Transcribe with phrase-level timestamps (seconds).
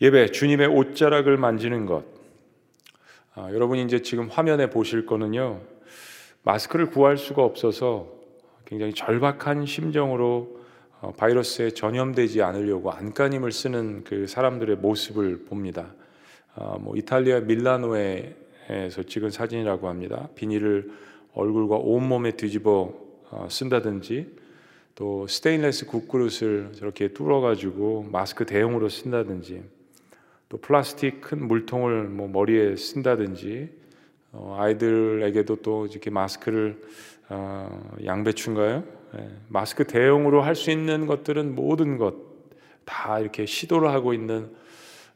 [0.00, 2.04] 예배, 주님의 옷자락을 만지는 것.
[3.34, 5.60] 아, 여러분이 이제 지금 화면에 보실 거는요,
[6.42, 8.08] 마스크를 구할 수가 없어서
[8.64, 10.60] 굉장히 절박한 심정으로
[11.02, 15.94] 어, 바이러스에 전염되지 않으려고 안간힘을 쓰는 그 사람들의 모습을 봅니다.
[16.54, 20.28] 아, 뭐 이탈리아 밀라노에서 찍은 사진이라고 합니다.
[20.34, 20.90] 비닐을
[21.34, 22.94] 얼굴과 온몸에 뒤집어
[23.30, 24.34] 어, 쓴다든지
[24.94, 29.79] 또 스테인레스 국그릇을 저렇게 뚫어가지고 마스크 대용으로 쓴다든지
[30.50, 33.70] 또 플라스틱 큰 물통을 뭐 머리에 쓴다든지
[34.32, 36.82] 어, 아이들에게도 또 이렇게 마스크를
[37.30, 38.84] 어, 양배추인가요?
[39.16, 42.30] 예, 마스크 대용으로 할 수 있는 것들은 모든 것
[42.90, 44.50] 다 이렇게 시도를 하고 있는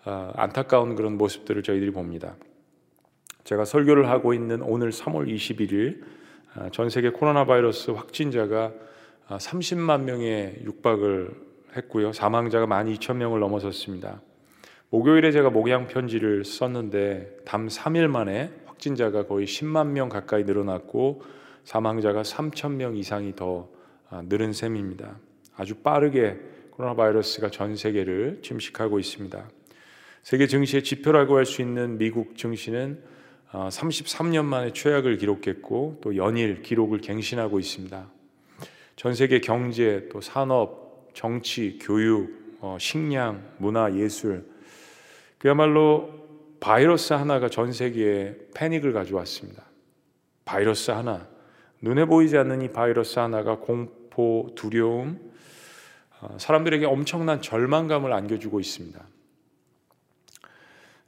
[0.05, 2.37] 어, 안타까운 그런 모습들을 저희들이 봅니다.
[3.43, 6.03] 제가 설교를 하고 있는 오늘 3월 21일
[6.57, 8.73] 어, 전 세계 코로나 바이러스 확진자가
[9.29, 11.31] 30만 어, 명에 육박을
[11.77, 12.13] 했고요.
[12.13, 14.21] 사망자가 12,000명을 넘어섰습니다.
[14.95, 21.21] 목요일에 제가 목양 편지를 썼는데 담 3일 만에 확진자가 거의 10만 명 가까이 늘어났고
[21.65, 23.69] 사망자가 3천 명 이상이 더
[24.09, 25.19] 아, 늘은 셈입니다.
[25.57, 26.39] 아주 빠르게
[26.71, 29.49] 코로나 바이러스가 전 세계를 침식하고 있습니다.
[30.23, 33.03] 세계 증시의 지표라고 할 수 있는 미국 증시는
[33.51, 38.09] 33년 아, 만에 최악을 기록했고 또 연일 기록을 갱신하고 있습니다.
[38.95, 44.54] 전 세계 경제, 또 산업, 정치, 교육, 어, 식량, 문화, 예술
[45.45, 46.09] 그야말로
[46.59, 49.63] 바이러스 하나가 전 세계에 패닉을 가져왔습니다.
[50.47, 51.29] 바이러스 하나,
[51.83, 55.21] 눈에 보이지 않는 이 바이러스 하나가 공포, 두려움,
[56.23, 59.05] 어, 사람들에게 엄청난 절망감을 안겨주고 있습니다.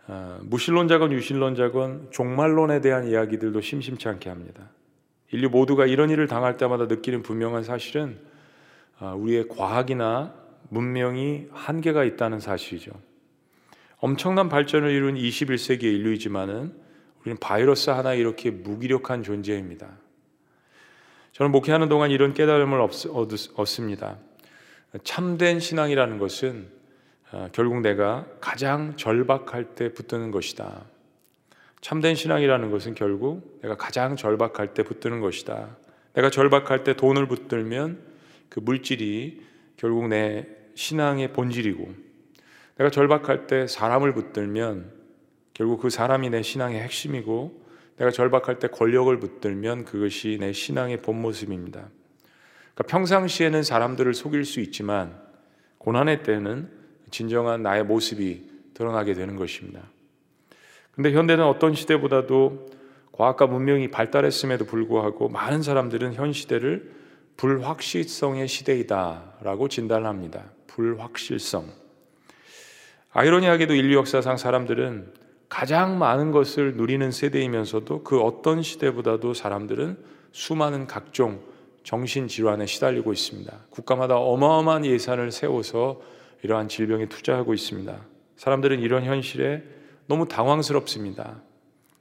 [0.09, 4.69] 어, 무신론자건 유신론자건 종말론에 대한 이야기들도 심심치 않게 합니다.
[5.33, 8.20] 인류 모두가 이런 일을 당할 때마다 느끼는 분명한 사실은
[9.01, 10.34] 어, 우리의 과학이나
[10.69, 13.05] 문명이 한계가 있다는 사실이죠.
[13.98, 16.75] 엄청난 발전을 이룬 21세기의 인류이지만은
[17.20, 19.98] 우리는 바이러스 하나 이렇게 무기력한 존재입니다.
[21.33, 24.18] 저는 목회하는 동안 이런 깨달음을 얻습니다.
[25.02, 26.68] 참된 신앙이라는 것은
[27.33, 30.84] 어, 결국 내가 가장 절박할 때 붙드는 것이다.
[31.80, 35.77] 참된 신앙이라는 것은 결국 내가 가장 절박할 때 붙드는 것이다.
[36.14, 38.01] 내가 절박할 때 돈을 붙들면
[38.48, 39.42] 그 물질이
[39.77, 42.05] 결국 내 신앙의 본질이고
[42.79, 44.92] 내가 절박할 때 사람을 붙들면
[45.55, 47.64] 결국 그 사람이 내 신앙의 핵심이고
[47.97, 51.89] 내가 절박할 때 권력을 붙들면 그것이 내 신앙의 본 모습입니다.
[52.75, 55.19] 그러니까 평상시에는 사람들을 속일 수 있지만
[55.79, 56.70] 고난의 때는
[57.11, 59.81] 진정한 나의 모습이 드러나게 되는 것입니다.
[60.93, 62.67] 근데 현대는 어떤 시대보다도
[63.13, 66.93] 과학과 문명이 발달했음에도 불구하고 많은 사람들은 현 시대를
[67.39, 70.45] 불확실성의 시대이다라고 진단합니다.
[70.67, 71.86] 불확실성.
[73.18, 75.10] 아이러니하게도 인류 역사상 사람들은
[75.48, 79.96] 가장 많은 것을 누리는 세대이면서도 그 어떤 시대보다도 사람들은
[80.32, 81.40] 수많은 각종
[81.82, 83.50] 정신질환에 시달리고 있습니다.
[83.70, 86.02] 국가마다 어마어마한 예산을 세워서
[86.42, 87.98] 이러한 질병에 투자하고 있습니다.
[88.36, 89.62] 사람들은 이런 현실에
[90.08, 91.40] 너무 당황스럽습니다.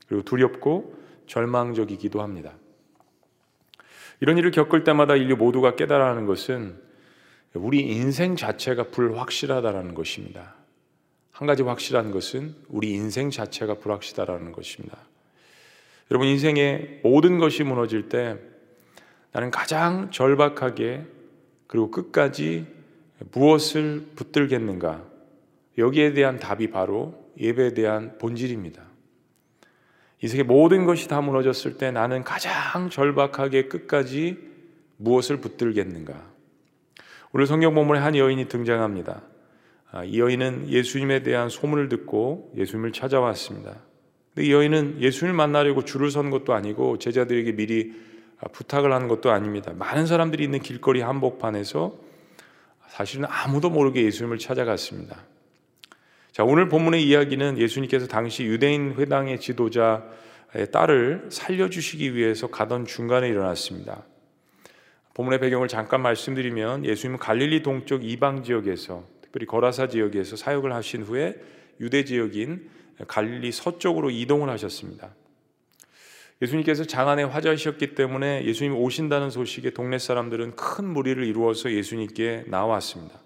[0.10, 0.96] 그리고 두렵고
[1.28, 2.52] 절망적이기도 합니다.
[4.20, 6.76] 이런 일을 겪을 때마다 인류 모두가 깨달아 하는 것은
[7.54, 10.65] 우리 인생 자체가 불확실하다는 것입니다.
[11.36, 14.98] 한 가지 확실한 것은 우리 인생 자체가 불확실하다는 것입니다.
[16.10, 18.38] 여러분 인생의 모든 것이 무너질 때
[19.34, 21.04] 나는 가장 절박하게
[21.68, 22.68] 그리고 끝까지
[23.34, 25.04] 무엇을 붙들겠는가?
[25.78, 28.82] 여기에 대한 답이 바로 예배에 대한 본질입니다.
[30.22, 34.38] 이 세계 모든 것이 다 무너졌을 때 나는 가장 절박하게 끝까지
[34.96, 36.14] 무엇을 붙들겠는가?
[37.34, 39.35] 오늘 성경 본문에 한 여인이 등장합니다.
[39.96, 43.78] 아, 이 여인은 예수님에 대한 소문을 듣고 예수님을 찾아왔습니다.
[44.34, 47.94] 근데 이 여인은 예수님을 만나려고 줄을 선 것도 아니고 제자들에게 미리
[48.42, 49.72] 아, 부탁을 하는 것도 아닙니다.
[49.74, 51.98] 많은 사람들이 있는 길거리 한복판에서
[52.90, 55.24] 사실은 아무도 모르게 예수님을 찾아갔습니다.
[56.34, 64.04] 자, 오늘 본문의 이야기는 예수님께서 당시 유대인 회당의 지도자의 딸을 살려주시기 위해서 가던 중간에 일어났습니다.
[65.14, 71.36] 본문의 배경을 잠깐 말씀드리면 예수님은 갈릴리 동쪽 이방 지역에서 특별히 거라사 지역에서 사역을 하신 후에
[71.82, 72.70] 유대 지역인
[73.06, 75.14] 갈릴리 서쪽으로 이동을 하셨습니다.
[76.42, 83.20] 예수님께서 장안에 화자이셨기 때문에 예수님 오신다는 소식에 동네 사람들은 큰 무리를 이루어서 예수님께 나왔습니다.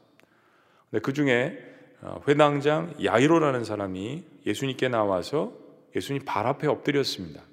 [1.03, 1.59] 그 중에
[2.01, 5.53] 어, 회당장 야이로라는 사람이 예수님께 나와서
[5.95, 7.43] 예수님 발 앞에 엎드렸습니다.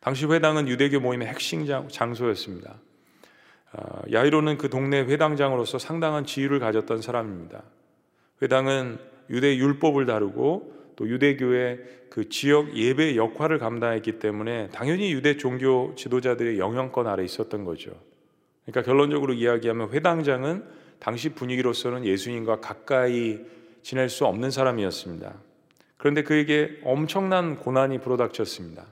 [0.00, 2.80] 당시 회당은 유대교 모임의 핵심 장소였습니다.
[3.72, 7.62] 어, 야이로는 그 동네 회당장으로서 상당한 지위를 가졌던 사람입니다.
[8.42, 8.98] 회당은
[9.30, 11.78] 유대 율법을 다루고 또 유대교의
[12.10, 17.92] 그 지역 예배 역할을 감당했기 때문에 당연히 유대 종교 지도자들의 영향권 아래 있었던 거죠.
[18.64, 20.64] 그러니까 결론적으로 이야기하면 회당장은
[20.98, 23.40] 당시 분위기로서는 예수님과 가까이
[23.82, 25.34] 지낼 수 없는 사람이었습니다.
[25.96, 28.86] 그런데 그에게 엄청난 고난이 불어닥쳤습니다.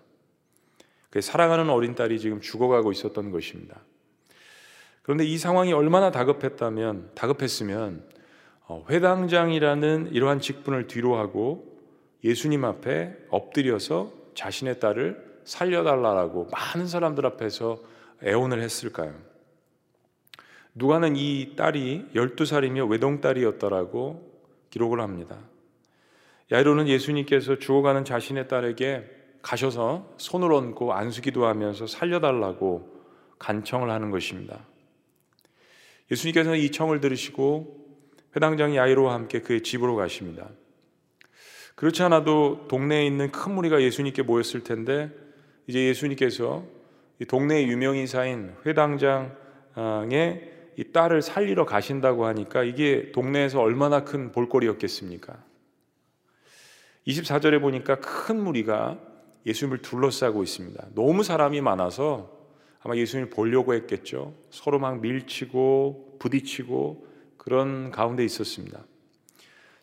[1.11, 3.81] 그 사랑하는 어린 딸이 지금 죽어가고 있었던 것입니다.
[5.03, 8.05] 그런데 이 상황이 얼마나 다급했다면 다급했으면
[8.67, 11.79] 어, 회당장이라는 이러한 직분을 뒤로하고
[12.23, 17.81] 예수님 앞에 엎드려서 자신의 딸을 살려달라고 많은 사람들 앞에서
[18.23, 19.15] 애원을 했을까요?
[20.75, 24.31] 누가는 이 딸이 12살이며 외동딸이었다라고
[24.71, 25.37] 기록을 합니다.
[26.53, 29.05] 야이로는 예수님께서 죽어가는 자신의 딸에게
[29.43, 33.01] 가셔서 손을 얹고 안수기도 하면서 살려달라고
[33.39, 34.70] 간청을 하는 것입니다.
[36.11, 37.79] 예수님께서는 이 청을 들으시고
[38.35, 40.49] 회당장 야이로와 함께 그의 집으로 가십니다.
[41.75, 45.11] 그렇지 않아도 동네에 있는 큰 무리가 예수님께 모였을 텐데
[45.67, 46.65] 이제 예수님께서
[47.29, 49.31] 동네의 유명인사인 회당장의
[50.77, 55.45] 이 딸을 살리러 가신다고 하니까 이게 동네에서 얼마나 큰 볼거리였겠습니까?
[57.07, 58.99] 24절에 보니까 큰 무리가
[59.47, 60.89] 예수님을 둘러싸고 있습니다.
[60.95, 62.40] 너무 사람이 많아서
[62.83, 64.35] 아마 예수님을 보려고 했겠죠.
[64.51, 67.07] 서로 막 밀치고 부딪히고
[67.37, 68.85] 그런 가운데 있었습니다.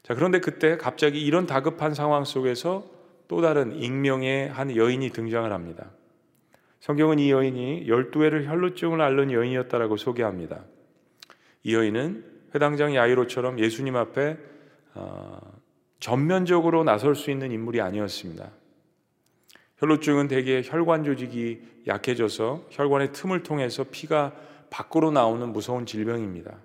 [0.03, 2.89] 자, 그런데 그때 갑자기 이런 다급한 상황 속에서
[3.27, 5.91] 또 다른 익명의 한 여인이 등장을 합니다.
[6.79, 10.63] 성경은 이 여인이 12회를 혈루증을 앓는 여인이었다라고 소개합니다.
[11.63, 12.23] 이 여인은
[12.55, 14.37] 회당장 야이로처럼 예수님 앞에
[14.93, 15.39] 어,
[15.99, 18.49] 전면적으로 나설 수 있는 인물이 아니었습니다.
[19.77, 24.33] 혈루증은 대개 혈관 조직이 약해져서 혈관의 틈을 통해서 피가
[24.69, 26.57] 밖으로 나오는 무서운 질병입니다.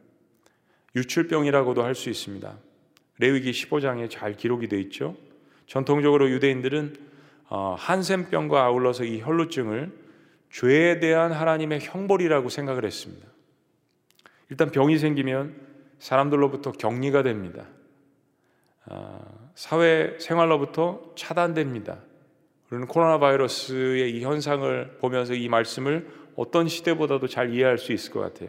[0.97, 2.57] 유출병이라고도 할 수 있습니다.
[3.19, 5.17] 레위기 15장에 잘 기록이 되어 있죠.
[5.67, 6.97] 전통적으로 유대인들은
[7.49, 9.93] 어, 한센병과 아울러서 이 혈루증을
[10.51, 13.27] 죄에 대한 하나님의 형벌이라고 생각을 했습니다.
[14.49, 15.55] 일단 병이 생기면
[15.99, 17.67] 사람들로부터 격리가 됩니다.
[18.87, 21.99] 어, 사회 생활로부터 차단됩니다.
[22.73, 28.21] 우리는 코로나 바이러스의 이 현상을 보면서 이 말씀을 어떤 시대보다도 잘 이해할 수 있을 것
[28.21, 28.49] 같아요.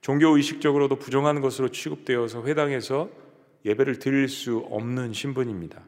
[0.00, 3.08] 종교 의식적으로도 부정한 것으로 취급되어서 회당에서
[3.64, 5.80] 예배를 드릴 수 없는 신분입니다.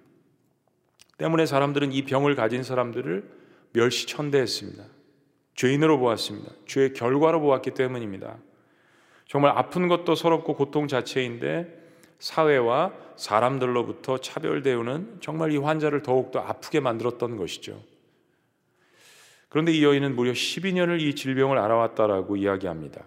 [1.19, 3.29] 때문에 사람들은 이 병을 가진 사람들을
[3.73, 4.85] 멸시천대했습니다.
[5.56, 6.53] 죄인으로 보았습니다.
[6.67, 8.38] 죄의 결과로 보았기 때문입니다.
[9.27, 11.77] 정말 아픈 것도 서럽고 고통 자체인데
[12.21, 17.81] 사회와 사람들로부터 차별 대우는 정말 이 환자를 더욱더 아프게 만들었던 것이죠.
[19.49, 23.03] 그런데 이 여인은 무려 12년을 이 질병을 알아왔다라고 이야기합니다.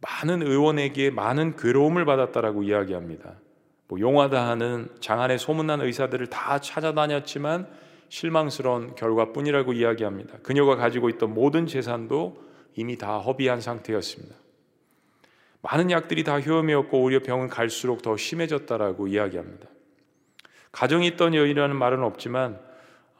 [0.00, 3.34] 많은 의원에게 많은 괴로움을 받았다라고 이야기합니다.
[3.88, 7.68] 뭐 용하다 하는 장안에 소문난 의사들을 다 찾아다녔지만
[8.08, 10.38] 실망스러운 결과뿐이라고 이야기합니다.
[10.42, 12.42] 그녀가 가지고 있던 모든 재산도
[12.74, 14.34] 이미 다 허비한 상태였습니다.
[15.70, 19.68] 많은 약들이 다 효험이었고 오히려 병은 갈수록 더 심해졌다라고 이야기합니다.
[20.72, 22.58] 가정이 있던 여인이라는 말은 없지만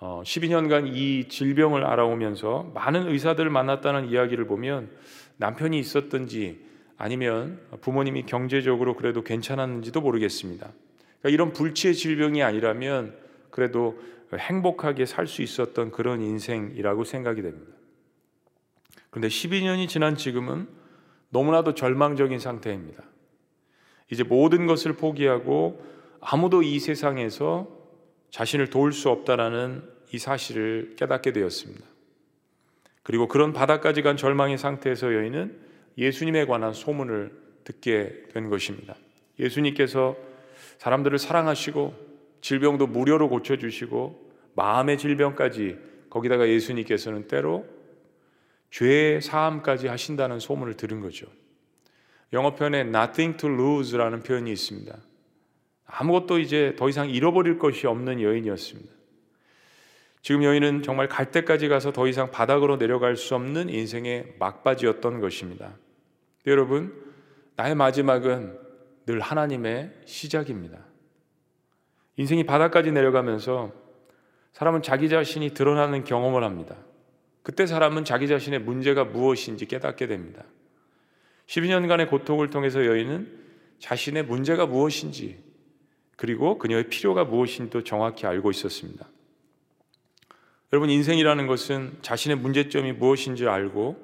[0.00, 4.88] 12년간 어, 이 질병을 알아오면서 많은 의사들을 만났다는 이야기를 보면
[5.36, 6.64] 남편이 있었든지
[6.96, 10.68] 아니면 부모님이 경제적으로 그래도 괜찮았는지도 모르겠습니다.
[11.20, 13.14] 그러니까 이런 불치의 질병이 아니라면
[13.50, 14.00] 그래도
[14.32, 17.72] 행복하게 살 수 있었던 그런 인생이라고 생각이 됩니다.
[19.10, 20.78] 그런데 12년이 지난 지금은
[21.31, 23.03] 너무나도 절망적인 상태입니다.
[24.11, 25.85] 이제 모든 것을 포기하고
[26.20, 27.69] 아무도 이 세상에서
[28.31, 29.82] 자신을 도울 수 없다라는
[30.13, 31.85] 이 사실을 깨닫게 되었습니다.
[33.03, 35.58] 그리고 그런 바닥까지 간 절망의 상태에서 여인은
[35.97, 37.32] 예수님에 관한 소문을
[37.65, 38.97] 듣게 된 것입니다.
[39.39, 40.17] 예수님께서
[40.79, 41.94] 사람들을 사랑하시고
[42.41, 45.79] 질병도 무료로 고쳐주시고 마음의 질병까지
[46.11, 47.67] 거기다가 예수님께서는 때로
[48.70, 51.27] 죄 사함까지 하신다는 소문을 들은 거죠.
[52.32, 54.96] 영어편에 nothing to lose라는 표현이 있습니다.
[55.87, 58.93] 아무것도 이제 더 이상 잃어버릴 것이 없는 여인이었습니다.
[60.20, 65.77] 지금 여인은 정말 갈 때까지 가서 더 이상 바닥으로 내려갈 수 없는 인생의 막바지였던 것입니다.
[66.46, 66.94] 여러분,
[67.56, 68.58] 나의 마지막은
[69.06, 70.79] 늘 하나님의 시작입니다.
[72.17, 73.72] 인생이 바닥까지 내려가면서
[74.53, 76.77] 사람은 자기 자신이 드러나는 경험을 합니다.
[77.48, 80.44] 그때 사람은 자기 자신의 문제가 무엇인지 깨닫게 됩니다.
[81.46, 83.26] 12년간의 고통을 통해서 여인은
[83.78, 85.38] 자신의 문제가 무엇인지
[86.17, 89.08] 그리고 그녀의 필요가 무엇인지도 정확히 알고 있었습니다.
[90.74, 93.96] 여러분 인생이라는 것은 자신의 문제점이 무엇인지 알고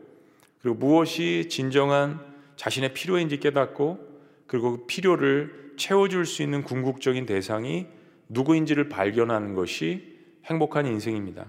[0.63, 2.21] 그리고 무엇이 진정한
[2.57, 3.99] 자신의 필요인지 깨닫고
[4.47, 7.89] 그리고 그 필요를 채워줄 수 있는 궁극적인 대상이
[8.31, 11.45] 누구인지를 발견하는 것이 행복한 인생입니다.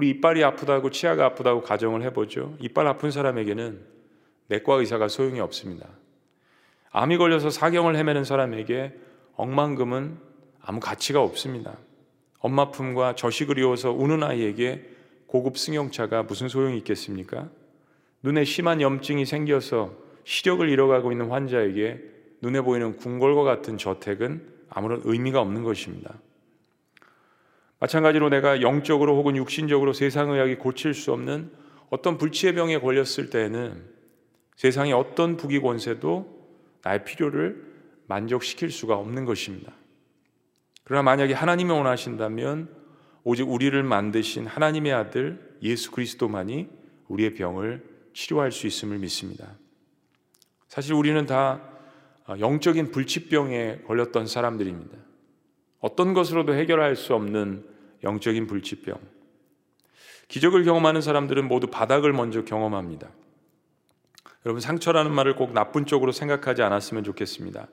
[0.00, 2.56] 우리 이빨이 아프다고 치아가 아프다고 가정을 해보죠.
[2.58, 3.82] 이빨 아픈 사람에게는
[4.46, 5.90] 내과 의사가 소용이 없습니다.
[6.90, 8.94] 암이 걸려서 사경을 헤매는 사람에게
[9.34, 10.16] 억만금은
[10.62, 11.76] 아무 가치가 없습니다.
[12.38, 14.88] 엄마 품과 저식을 이어서 우는 아이에게
[15.26, 17.50] 고급 승용차가 무슨 소용이 있겠습니까?
[18.22, 19.92] 눈에 심한 염증이 생겨서
[20.24, 22.00] 시력을 잃어가고 있는 환자에게
[22.40, 26.14] 눈에 보이는 궁궐과 같은 저택은 아무런 의미가 없는 것입니다.
[27.80, 31.50] 마찬가지로 내가 영적으로 혹은 육신적으로 세상 의학이 고칠 수 없는
[31.88, 33.84] 어떤 불치의 병에 걸렸을 때에는
[34.56, 36.40] 세상의 어떤 부기 권세도
[36.82, 37.64] 나의 필요를
[38.06, 39.72] 만족시킬 수가 없는 것입니다.
[40.84, 42.68] 그러나 만약에 하나님이 원하신다면
[43.24, 46.68] 오직 우리를 만드신 하나님의 아들 예수 그리스도만이
[47.08, 47.82] 우리의 병을
[48.12, 49.56] 치료할 수 있음을 믿습니다.
[50.68, 51.62] 사실 우리는 다
[52.28, 54.98] 영적인 불치병에 걸렸던 사람들입니다.
[55.80, 57.64] 어떤 것으로도 해결할 수 없는
[58.04, 58.98] 영적인 불치병.
[60.28, 63.10] 기적을 경험하는 사람들은 모두 바닥을 먼저 경험합니다.
[64.46, 67.68] 여러분 상처라는 말을 꼭 나쁜 쪽으로 생각하지 않았으면 좋겠습니다.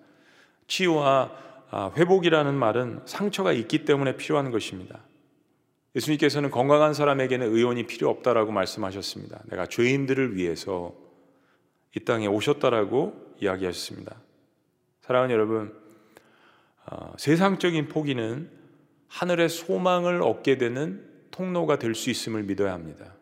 [0.68, 1.32] 치유와
[1.70, 5.02] 아, 회복이라는 말은 상처가 있기 때문에 필요한 것입니다.
[5.96, 9.42] 예수님께서는 건강한 사람에게는 의원이 필요 없다라고 말씀하셨습니다.
[9.50, 10.94] 내가 죄인들을 위해서
[11.96, 14.16] 이 땅에 오셨다라고 이야기하셨습니다.
[15.02, 15.74] 사랑하는 여러분,
[16.90, 18.50] 어, 세상적인 포기는
[19.08, 23.14] 하늘의 소망을 얻게 되는 통로가 될 수 있음을 믿어야 합니다.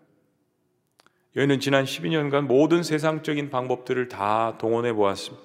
[1.36, 5.44] 여인은 지난 12년간 모든 세상적인 방법들을 다 동원해 보았습니다.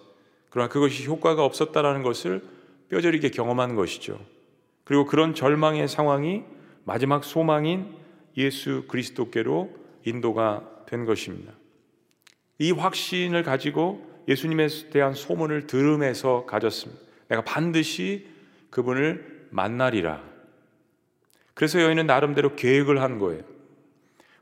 [0.51, 2.43] 그러나 그것이 효과가 없었다라는 것을
[2.91, 4.21] 뼈저리게 경험한 것이죠.
[4.85, 6.45] 그리고 그런 절망의 상황이
[6.85, 7.95] 마지막 소망인
[8.37, 9.71] 예수 그리스도께로
[10.05, 11.53] 인도가 된 것입니다.
[12.59, 17.10] 이 확신을 가지고 예수님에 대한 소문을 들음에서 가졌습니다.
[17.31, 18.27] 내가 반드시
[18.71, 20.23] 그분을 만나리라.
[21.55, 23.43] 그래서 여인은 나름대로 계획을 한 거예요.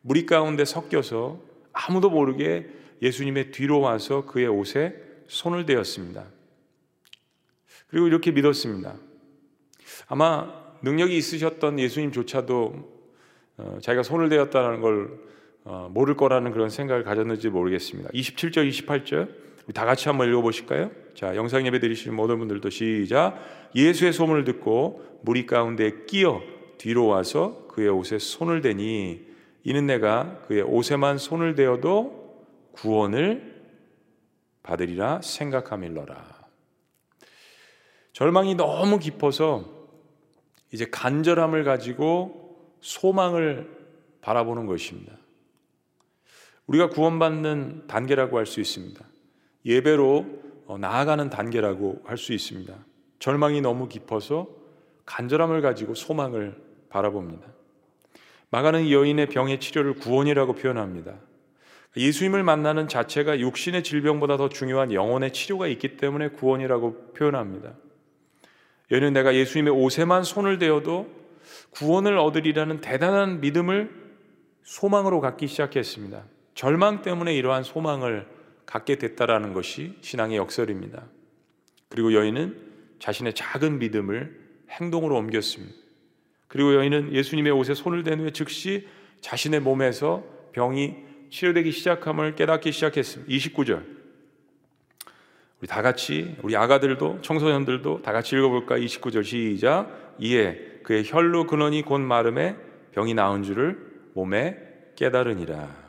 [0.01, 1.41] 무리 가운데 섞여서
[1.73, 2.69] 아무도 모르게
[3.03, 4.95] 예수님의 뒤로 와서 그의 옷에
[5.29, 6.25] 손을 대었습니다.
[7.89, 8.97] 그리고 이렇게 믿었습니다.
[10.07, 10.53] 아마
[10.83, 12.99] 능력이 있으셨던 예수님조차도
[13.59, 15.19] 어, 자기가 손을 대었다는 걸
[15.65, 18.11] 어, 모를 거라는 그런 생각을 가졌는지 모르겠습니다.
[18.11, 20.91] 27절, 28절 다 같이 한번 읽어보실까요?
[21.19, 23.43] 자, 영상 예배 드리시는 모든 분들도 시작.
[23.75, 26.41] 예수의 소문을 듣고 무리 가운데 끼어
[26.79, 29.27] 뒤로 와서 그의 옷에 손을 대니
[29.65, 33.65] 이는 내가 그의 옷에만 손을 대어도 구원을
[34.63, 36.39] 받으리라 생각함일러라.
[38.13, 39.89] 절망이 너무 깊어서
[40.71, 43.69] 이제 간절함을 가지고 소망을
[44.21, 45.19] 바라보는 것입니다.
[46.69, 49.05] 우리가 구원받는 단계라고 할 수 있습니다.
[49.65, 52.75] 예배로 어, 나아가는 단계라고 할 수 있습니다.
[53.19, 54.49] 절망이 너무 깊어서
[55.07, 56.55] 간절함을 가지고 소망을
[56.91, 57.47] 바라봅니다.
[58.51, 61.15] 마가는 여인의 병의 치료를 구원이라고 표현합니다.
[61.97, 67.75] 예수님을 만나는 자체가 육신의 질병보다 더 중요한 영혼의 치료가 있기 때문에 구원이라고 표현합니다.
[68.91, 71.11] 여인은 내가 예수님의 옷에만 손을 대어도
[71.71, 73.91] 구원을 얻으리라는 대단한 믿음을
[74.63, 76.25] 소망으로 갖기 시작했습니다.
[76.55, 78.27] 절망 때문에 이러한 소망을
[78.69, 81.07] 갖게 됐다라는 것이 신앙의 역설입니다.
[81.89, 85.75] 그리고 여인은 자신의 작은 믿음을 행동으로 옮겼습니다.
[86.49, 88.87] 그리고 여인은 예수님의 옷에 손을 댄 후에 즉시
[89.23, 90.23] 자신의 몸에서
[90.53, 90.97] 병이
[91.31, 93.33] 치료되기 시작함을 깨닫기 시작했습니다.
[93.33, 93.87] 29절.
[95.61, 98.77] 우리 다 같이 우리 아가들도 청소년들도 다 같이 읽어볼까?
[98.77, 100.15] 29절 시작.
[100.19, 102.57] 이에 그의 혈로 근원이 곧 마름에
[102.93, 103.79] 병이 나은 줄을
[104.13, 104.59] 몸에
[104.95, 105.88] 깨달으니라.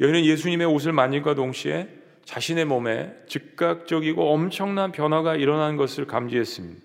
[0.00, 1.88] 여인은 예수님의 옷을 만질과 동시에
[2.24, 6.82] 자신의 몸에 즉각적이고 엄청난 변화가 일어난 것을 감지했습니다.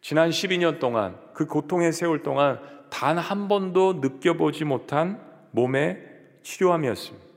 [0.00, 5.20] 지난 12년 동안 그 고통의 세월 동안 단 한 번도 느껴보지 못한
[5.52, 5.98] 몸의
[6.42, 7.30] 치료함이었습니다.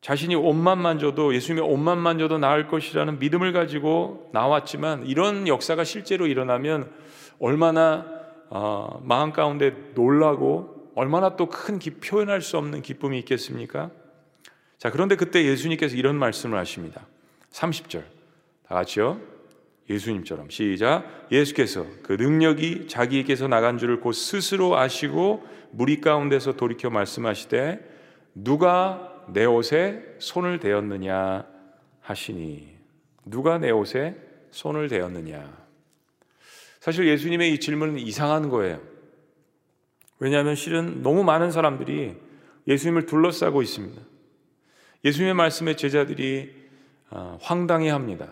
[0.00, 6.90] 자신이 옷만 만져도 예수님의 옷만 만져도 나을 것이라는 믿음을 가지고 나왔지만 이런 역사가 실제로 일어나면
[7.38, 8.06] 얼마나
[8.48, 13.90] 어, 마음 가운데 놀라고 얼마나 또 큰 표현할 수 없는 기쁨이 있겠습니까?
[14.78, 17.06] 자, 그런데 그때 예수님께서 이런 말씀을 하십니다.
[17.50, 18.02] 30절.
[18.66, 19.20] 다 같이요.
[19.90, 21.28] 예수님처럼 시작.
[21.32, 27.80] 예수께서 그 능력이 자기에게서 나간 줄을 곧 스스로 아시고 무리 가운데서 돌이켜 말씀하시되
[28.34, 31.46] 누가 내 옷에 손을 대었느냐
[32.00, 32.76] 하시니
[33.26, 34.16] 누가 내 옷에
[34.50, 35.58] 손을 대었느냐
[36.80, 38.80] 사실 예수님의 이 질문은 이상한 거예요.
[40.20, 42.14] 왜냐하면 실은 너무 많은 사람들이
[42.68, 44.00] 예수님을 둘러싸고 있습니다.
[45.04, 46.54] 예수님의 말씀에 제자들이
[47.10, 48.28] 어, 황당해 합니다.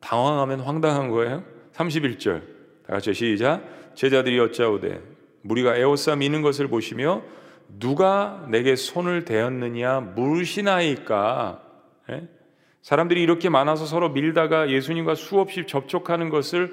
[0.00, 1.44] 당황하면 황당한 거예요.
[1.74, 2.40] 31절
[2.86, 3.62] 다 같이 시작
[3.94, 5.00] 제자들이 여짜오되
[5.42, 7.22] 무리가 에오싸 미는 것을 보시며
[7.78, 11.62] 누가 내게 손을 대었느냐 물으시나이까
[12.10, 12.28] 예?
[12.82, 16.72] 사람들이 이렇게 많아서 서로 밀다가 예수님과 수없이 접촉하는 것을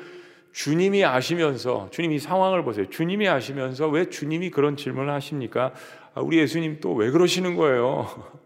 [0.53, 2.87] 주님이 아시면서 주님이 상황을 보세요.
[2.89, 5.73] 주님이 아시면서 왜 주님이 그런 질문을 하십니까?
[6.13, 8.07] 아, 우리 예수님 또 왜 그러시는 거예요?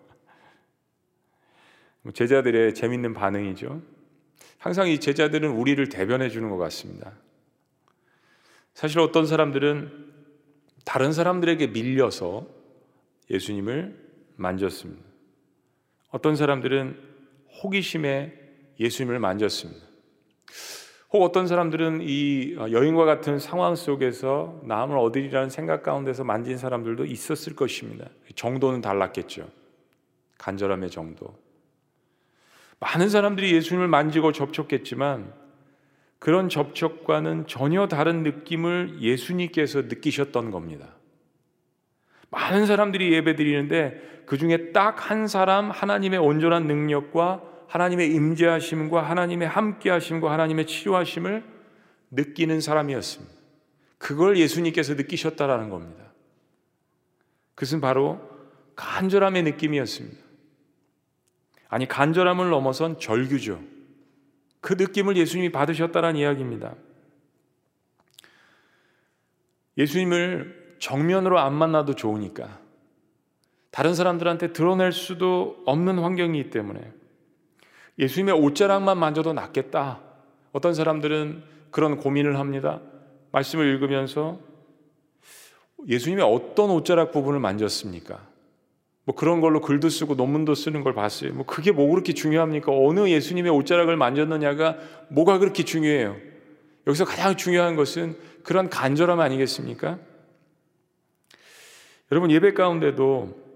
[2.02, 3.82] 뭐 제자들의 재밌는 반응이죠.
[4.58, 7.12] 항상 이 제자들은 우리를 대변해 주는 것 같습니다.
[8.74, 10.08] 사실 어떤 사람들은
[10.86, 12.48] 다른 사람들에게 밀려서
[13.30, 13.98] 예수님을
[14.38, 15.04] 만졌습니다.
[16.10, 16.98] 어떤 사람들은
[17.62, 18.34] 호기심에
[18.80, 19.86] 예수님을 만졌습니다.
[21.14, 27.56] 혹 어떤 사람들은 이 여인과 같은 상황 속에서 남을 얻으리라는 생각 가운데서 만진 사람들도 있었을
[27.56, 28.10] 것입니다.
[28.36, 29.50] 정도는 달랐겠죠.
[30.38, 31.34] 간절함의 정도.
[32.80, 35.34] 많은 사람들이 예수님을 만지고 접촉했지만
[36.20, 40.90] 그런 접촉과는 전혀 다른 느낌을 예수님께서 느끼셨던 겁니다.
[42.30, 49.48] 많은 사람들이 예배 드리는데 그 중에 딱 한 사람 하나님의 온전한 능력과 하나님의 임재하심과 하나님의
[49.48, 51.44] 함께하심과 하나님의 치료하심을
[52.12, 53.36] 느끼는 사람이었습니다.
[53.98, 56.06] 그걸 예수님께서 느끼셨다라는 겁니다.
[57.56, 58.22] 그것은 바로
[58.76, 60.18] 간절함의 느낌이었습니다.
[61.70, 63.62] 아니 간절함을 넘어선 절규죠.
[64.62, 66.76] 그 느낌을 예수님이 받으셨다는 이야기입니다.
[69.78, 72.60] 예수님을 정면으로 안 만나도 좋으니까
[73.72, 76.97] 다른 사람들한테 드러낼 수도 없는 환경이기 때문에
[78.00, 80.00] 예수님의 옷자락만 만져도 낫겠다.
[80.52, 82.82] 어떤 사람들은 그런 고민을 합니다.
[83.32, 84.40] 말씀을 읽으면서
[85.88, 88.20] 예수님의 어떤 옷자락 부분을 만졌습니까?
[89.04, 91.34] 뭐 그런 걸로 글도 쓰고 논문도 쓰는 걸 봤어요.
[91.34, 92.72] 뭐 그게 뭐 그렇게 중요합니까?
[92.74, 94.78] 어느 예수님의 옷자락을 만졌느냐가
[95.10, 96.18] 뭐가 그렇게 중요해요?
[96.88, 100.00] 여기서 가장 중요한 것은 그런 간절함 아니겠습니까?
[102.12, 103.48] 여러분 예배 가운데도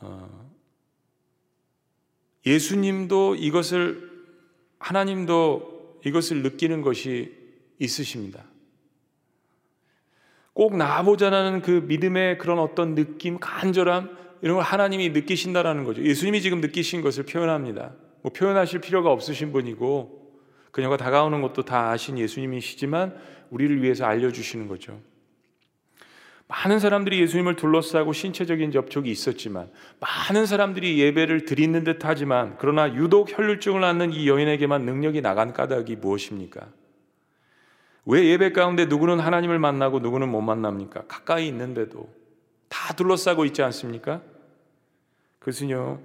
[0.00, 0.33] 어,
[2.46, 4.10] 예수님도 이것을
[4.78, 7.32] 하나님도 이것을 느끼는 것이
[7.78, 8.44] 있으십니다.
[10.52, 16.02] 꼭 나아보자라는 그 믿음의 그런 어떤 느낌, 간절함 이런 걸 하나님이 느끼신다라는 거죠.
[16.02, 17.94] 예수님이 지금 느끼신 것을 표현합니다.
[18.22, 20.24] 뭐 표현하실 필요가 없으신 분이고
[20.70, 23.16] 그녀가 다가오는 것도 다 아신 예수님이시지만
[23.50, 25.00] 우리를 위해서 알려주시는 거죠.
[26.46, 33.36] 많은 사람들이 예수님을 둘러싸고 신체적인 접촉이 있었지만 많은 사람들이 예배를 드리는 듯 하지만 그러나 유독
[33.36, 36.66] 혈류증을 앓는 이 여인에게만 능력이 나간 까닭이 무엇입니까?
[38.06, 41.04] 왜 예배 가운데 누구는 하나님을 만나고 누구는 못 만납니까?
[41.08, 42.08] 가까이 있는데도
[42.68, 44.20] 다 둘러싸고 있지 않습니까?
[45.38, 46.00] 그것은요,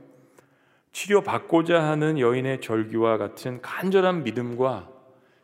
[0.94, 4.90] 치료받고자 하는 여인의 절규와 같은 간절한 믿음과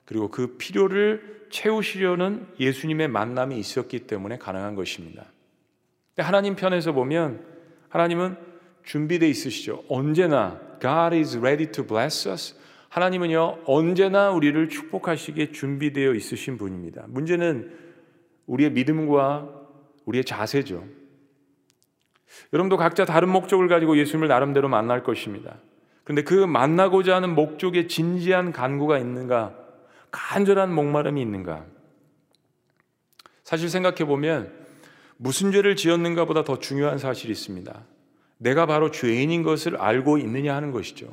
[0.05, 5.23] 그리고 그 필요를 채우시려는 예수님의 만남이 있었기 때문에 가능한 것입니다.
[6.17, 7.45] 하나님 편에서 보면
[7.87, 8.35] 하나님은
[8.83, 9.83] 준비되어 있으시죠.
[9.87, 12.55] 언제나 God is ready to bless us.
[12.89, 17.05] 하나님은요, 언제나 우리를 축복하시기에 준비되어 있으신 분입니다.
[17.07, 17.71] 문제는
[18.47, 19.49] 우리의 믿음과
[20.05, 20.83] 우리의 자세죠.
[22.51, 25.57] 여러분도 각자 다른 목적을 가지고 예수님을 나름대로 만날 것입니다.
[26.03, 29.64] 그런데 그 만나고자 하는 목적에 진지한 간구가 있는가?
[30.15, 31.65] 간절한 목마름이 있는가?
[33.43, 34.51] 사실 생각해 보면
[35.17, 37.83] 무슨 죄를 지었는가 보다 더 중요한 사실이 있습니다.
[38.37, 41.07] 내가 바로 죄인인 것을 알고 있느냐 하는 것이죠.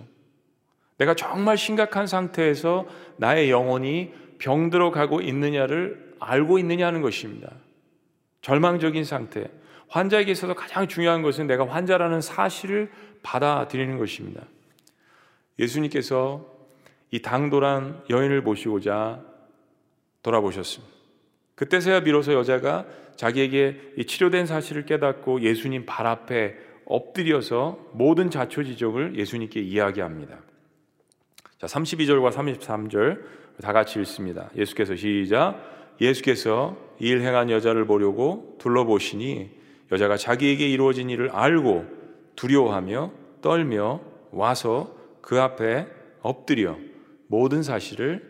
[0.98, 2.86] 내가 정말 심각한 상태에서
[3.16, 7.50] 나의 영혼이 병들어 가고 있느냐를 알고 있느냐 하는 것입니다.
[8.40, 9.50] 절망적인 상태.
[9.88, 12.90] 환자에게 있어서 가장 중요한 것은 내가 환자라는 사실을
[13.22, 14.42] 받아들이는 것입니다.
[15.58, 16.46] 예수님께서
[17.12, 19.22] 이 당돌한 여인을 보시고자
[20.22, 20.92] 돌아보셨습니다.
[21.54, 30.38] 그때서야 비로소 여자가 자기에게 치료된 사실을 깨닫고 예수님 발 앞에 엎드려서 모든 자초지종을 예수님께 이야기합니다.
[31.58, 33.20] 자, 32절과 33절
[33.62, 34.50] 다 같이 읽습니다.
[34.56, 35.94] 예수께서 시작.
[36.00, 39.50] 예수께서 일 행한 여자를 보려고 둘러보시니
[39.92, 41.84] 여자가 자기에게 이루어진 일을 알고
[42.36, 45.86] 두려워하며 떨며 와서 그 앞에
[46.22, 46.76] 엎드려
[47.32, 48.20] 모든 사실을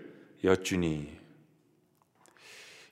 [0.45, 1.09] 여쭈니.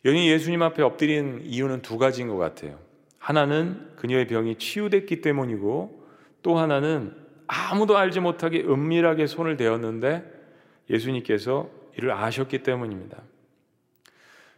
[0.04, 2.80] 여인이 예수님 앞에 엎드린 이유는 두 가지인 것 같아요.
[3.20, 6.04] 하나는 그녀의 병이 치유됐기 때문이고
[6.42, 7.14] 또 하나는
[7.46, 10.24] 아무도 알지 못하게 은밀하게 손을 대었는데
[10.90, 13.22] 예수님께서 이를 아셨기 때문입니다.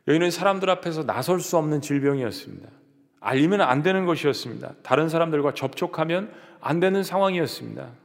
[0.09, 2.71] 여인은 사람들 앞에서 나설 수 없는 질병이었습니다.
[3.21, 4.77] 알리면 안 되는 것이었습니다.
[4.83, 8.02] 다른 사람들과 접촉하면 안 되는 상황이었습니다.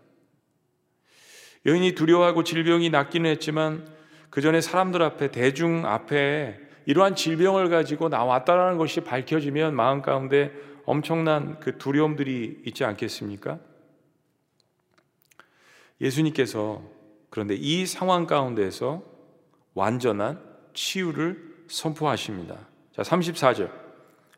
[1.67, 3.85] 여인이 두려워하고 질병이 낫기는 했지만
[4.29, 10.53] 그 전에 사람들 앞에 대중 앞에 이러한 질병을 가지고 나왔다라는 것이 밝혀지면 마음 가운데
[10.85, 13.59] 엄청난 그 두려움들이 있지 않겠습니까?
[15.99, 16.81] 예수님께서
[17.29, 19.03] 그런데 이 상황 가운데서
[19.73, 20.41] 완전한
[20.73, 22.55] 치유를 선포하십니다.
[22.95, 23.69] 자, 34절.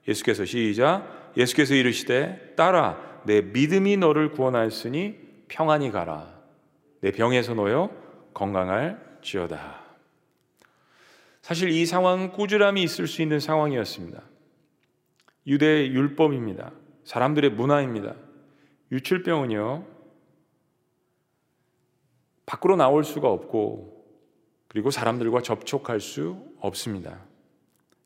[0.08, 1.32] 예수께서 시작.
[1.38, 5.16] 예수께서 이르시되 따라 내 믿음이 너를 구원하였으니
[5.48, 6.39] 평안히 가라.
[7.02, 7.90] 내 병에서 놓여
[8.34, 9.80] 건강할 지어다.
[11.42, 14.22] 사실 이 상황은 꾸준함이 있을 수 있는 상황이었습니다.
[15.48, 16.72] 유대 율법입니다.
[17.06, 18.16] 사람들의 문화입니다.
[18.92, 19.86] 유출병은요,
[22.46, 24.06] 밖으로 나올 수가 없고,
[24.68, 27.20] 그리고 사람들과 접촉할 수 없습니다.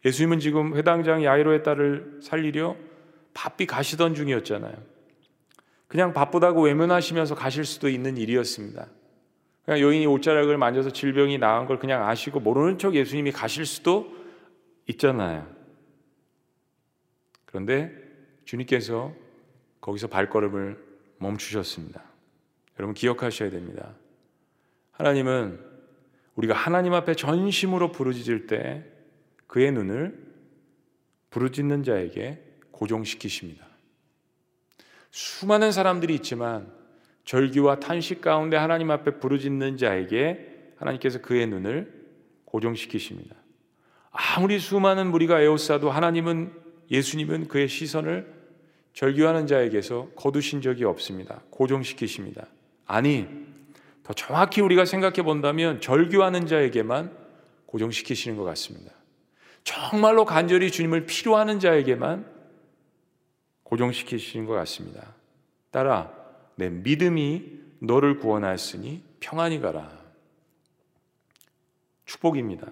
[0.05, 2.75] 예수님은 지금 회당장 야이로의 딸을 살리려
[3.33, 4.92] 바삐 가시던 중이었잖아요.
[5.93, 8.87] 그냥 바쁘다고 외면하시면서 가실 수도 있는 일이었습니다.
[9.63, 14.11] 그냥 여인이 옷자락을 만져서 질병이 나은 걸 그냥 아시고 모르는 척 예수님이 가실 수도
[14.87, 15.47] 있잖아요.
[17.45, 17.93] 그런데
[18.45, 19.13] 주님께서
[19.81, 20.83] 거기서 발걸음을
[21.19, 22.01] 멈추셨습니다.
[22.79, 23.93] 여러분 기억하셔야 됩니다.
[24.93, 25.59] 하나님은
[26.33, 28.83] 우리가 하나님 앞에 전심으로 부르짖을 때
[29.45, 30.17] 그의 눈을
[31.29, 33.72] 부르짖는 자에게 고정시키십니다.
[35.13, 36.67] 수많은 사람들이 있지만
[37.23, 42.07] 절기와 탄식 가운데 하나님 앞에 부르짖는 자에게 하나님께서 그의 눈을
[42.45, 43.35] 고정시키십니다.
[44.09, 46.51] 아무리 수많은 무리가 에워싸도 하나님은
[46.89, 48.33] 예수님은 그의 시선을
[48.93, 51.41] 절규하는 자에게서 거두신 적이 없습니다.
[51.51, 52.47] 고정시키십니다.
[52.87, 53.27] 아니,
[54.01, 57.15] 더 정확히 우리가 생각해 본다면 절규하는 자에게만
[57.67, 58.91] 고정시키시는 것 같습니다.
[59.63, 62.32] 정말로 간절히 주님을 필요하는 자에게만
[63.73, 65.15] 고정시키시는 것 같습니다.
[65.71, 66.11] 따라
[66.55, 69.89] 내 믿음이 너를 구원하였으니 평안히 가라.
[72.05, 72.67] 축복입니다.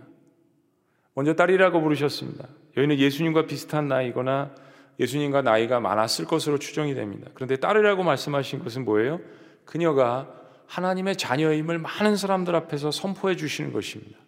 [1.15, 2.47] 먼저 딸이라고 부르셨습니다.
[2.77, 4.53] 여인은 예수님과 비슷한 나이거나
[4.99, 7.31] 예수님과 나이가 많았을 것으로 추정이 됩니다.
[7.33, 9.19] 그런데 딸이라고 말씀하신 것은 뭐예요?
[9.65, 10.31] 그녀가
[10.67, 14.19] 하나님의 자녀임을 많은 사람들 앞에서 선포해 주시는 것입니다.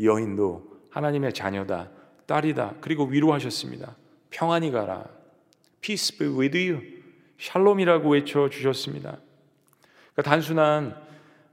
[0.00, 1.90] 여인도 하나님의 자녀다,
[2.26, 3.96] 딸이다, 그리고 위로하셨습니다.
[4.30, 5.23] 평안히 가라.
[5.84, 6.80] Peace be with you.
[7.38, 9.18] 샬롬이라고 외쳐 주셨습니다.
[10.14, 10.96] 그러니까 단순한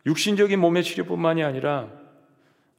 [0.06, 1.90] 육신적인 몸의 치료뿐만이 아니라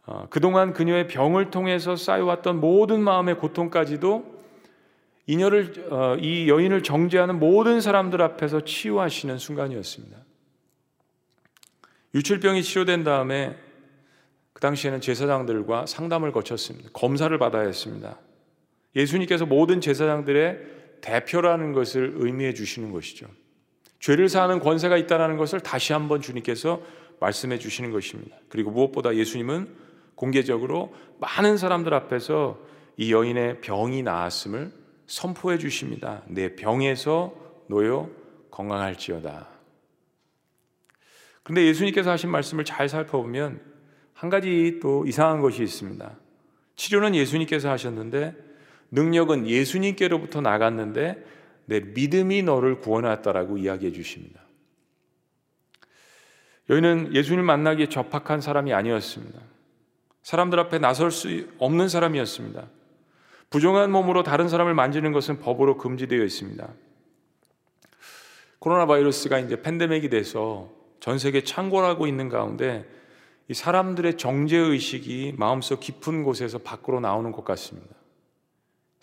[0.07, 4.43] 어, 그동안 그녀의 병을 통해서 쌓여왔던 모든 마음의 고통까지도
[5.27, 10.17] 이녀를 어, 이 여인을 정죄하는 모든 사람들 앞에서 치유하시는 순간이었습니다.
[12.15, 13.59] 유출병이 치료된 다음에
[14.55, 16.89] 그 당시에는 제사장들과 상담을 거쳤습니다.
[16.95, 18.19] 검사를 받아야 했습니다.
[18.97, 23.27] 예수님께서 모든 제사장들의 대표라는 것을 의미해 주시는 것이죠.
[24.01, 26.83] 죄를 사하는 권세가 있다는 것을 다시 한번 주님께서
[27.21, 28.37] 말씀해 주시는 것입니다.
[28.49, 29.69] 그리고 무엇보다 예수님은
[30.15, 32.59] 공개적으로 많은 사람들 앞에서
[32.97, 34.73] 이 여인의 병이 나았음을
[35.07, 36.23] 선포해 주십니다.
[36.27, 37.35] 내 병에서
[37.69, 38.11] 놓여
[38.51, 39.49] 건강할지어다.
[41.43, 43.61] 그런데 예수님께서 하신 말씀을 잘 살펴보면
[44.13, 46.19] 한 가지 또 이상한 것이 있습니다.
[46.77, 48.35] 치료는 예수님께서 하셨는데
[48.93, 51.25] 능력은 예수님께로부터 나갔는데
[51.65, 54.41] 내 믿음이 너를 구원하였다라고 이야기해 주십니다.
[56.71, 59.41] 여인은 예수님을 만나기에 적합한 사람이 아니었습니다.
[60.23, 62.69] 사람들 앞에 나설 수 없는 사람이었습니다.
[63.51, 66.69] 부정한 몸으로 다른 사람을 만지는 것은 법으로 금지되어 있습니다.
[68.59, 72.89] 코로나 바이러스가 이제 팬데믹이 돼서 전 세계 창궐하고 있는 가운데
[73.49, 78.02] 이 사람들의 정죄 의식이 마음속 깊은 곳에서 밖으로 나오는 것 같습니다.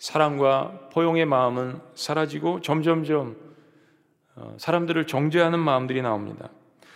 [0.00, 3.36] 사랑과 포용의 마음은 사라지고 점점점
[4.34, 6.48] 어, 사람들을 정죄하는 마음들이 나옵니다.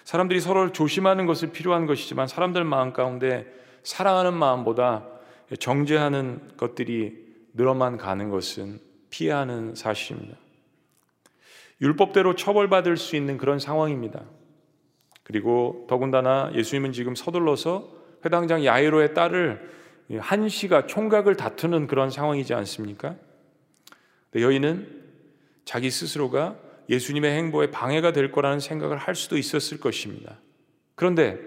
[0.04, 3.46] 사람들이 서로를 조심하는 것을 필요한 것이지만 사람들 마음 가운데
[3.82, 5.06] 사랑하는 마음보다
[5.58, 10.38] 정죄하는 것들이 늘어만 가는 것은 피해야 하는 사실입니다.
[11.82, 14.22] 율법대로 처벌받을 수 있는 그런 상황입니다.
[15.24, 17.86] 그리고 더군다나 예수님은 지금 서둘러서
[18.24, 19.83] 회당장 야이로의 딸을
[20.18, 23.16] 한시가 총각을 다투는 그런 상황이지 않습니까?
[24.34, 25.02] 여인은
[25.64, 26.56] 자기 스스로가
[26.90, 30.38] 예수님의 행보에 방해가 될 거라는 생각을 할 수도 있었을 것입니다.
[30.94, 31.38] 그런데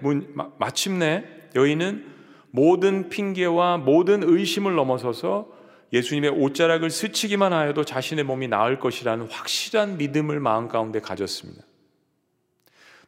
[0.58, 2.06] 마침내 여인은
[2.50, 5.56] 모든 핑계와 모든 의심을 넘어서서
[5.92, 11.62] 예수님의 옷자락을 스치기만 하여도 자신의 몸이 나을 것이라는 확실한 믿음을 마음 가운데 가졌습니다.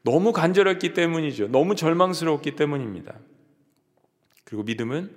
[0.03, 1.49] 너무 간절했기 때문이죠.
[1.49, 3.15] 너무 절망스러웠기 때문입니다.
[4.45, 5.11] 그리고 믿음은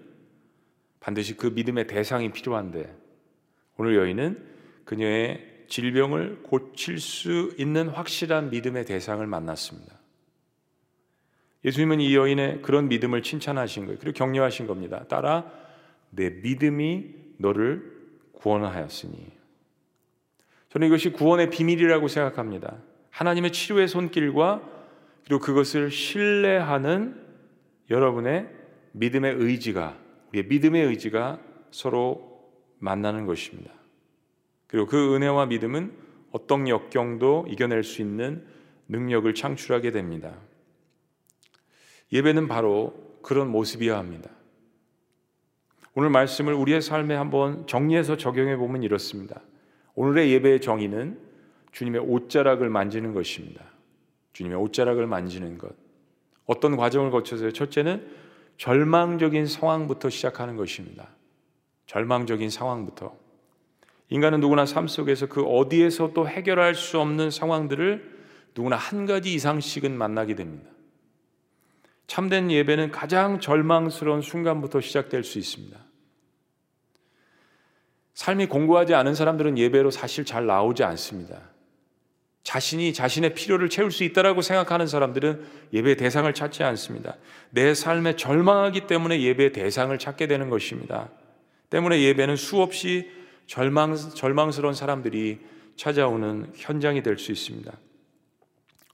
[1.03, 2.95] 반드시 그 믿음의 대상이 필요한데
[3.77, 4.41] 오늘 여인은
[4.85, 9.99] 그녀의 질병을 고칠 수 있는 확실한 믿음의 대상을 만났습니다.
[11.65, 13.99] 예수님은 이 여인의 그런 믿음을 칭찬하신 거예요.
[13.99, 15.03] 그리고 격려하신 겁니다.
[15.09, 15.51] 따라
[16.09, 17.91] 내 믿음이 너를
[18.33, 19.29] 구원하였으니.
[20.69, 22.77] 저는 이것이 구원의 비밀이라고 생각합니다.
[23.09, 24.61] 하나님의 치료의 손길과
[25.25, 27.21] 그리고 그것을 신뢰하는
[27.89, 28.47] 여러분의
[28.93, 30.02] 믿음의 의지가
[30.33, 31.39] 우리의 믿음의 의지가
[31.71, 33.71] 서로 만나는 것입니다.
[34.67, 35.93] 그리고 그 은혜와 믿음은
[36.31, 38.45] 어떤 역경도 이겨낼 수 있는
[38.89, 40.35] 능력을 창출하게 됩니다.
[42.11, 44.29] 예배는 바로 그런 모습이어야 합니다.
[45.95, 49.41] 오늘 말씀을 우리의 삶에 한번 정리해서 적용해 보면 이렇습니다.
[49.93, 51.19] 오늘의 예배의 정의는
[51.71, 53.63] 주님의 옷자락을 만지는 것입니다.
[54.33, 55.75] 주님의 옷자락을 만지는 것.
[56.45, 57.51] 어떤 과정을 거쳐서요?
[57.51, 58.22] 첫째는
[58.57, 61.09] 절망적인 상황부터 시작하는 것입니다.
[61.87, 63.15] 절망적인 상황부터.
[64.09, 68.13] 인간은 누구나 삶 속에서 그 어디에서 또 해결할 수 없는 상황들을
[68.55, 70.69] 누구나 한 가지 이상씩은 만나게 됩니다.
[72.07, 75.79] 참된 예배는 가장 절망스러운 순간부터 시작될 수 있습니다.
[78.13, 81.52] 삶이 공고하지 않은 사람들은 예배로 사실 잘 나오지 않습니다.
[82.43, 87.15] 자신이 자신의 필요를 채울 수 있다라고 생각하는 사람들은 예배 대상을 찾지 않습니다.
[87.49, 91.09] 내 삶에 절망하기 때문에 예배 대상을 찾게 되는 것입니다.
[91.69, 93.09] 때문에 예배는 수없이
[93.47, 95.39] 절망, 절망스러운 사람들이
[95.75, 97.71] 찾아오는 현장이 될 수 있습니다.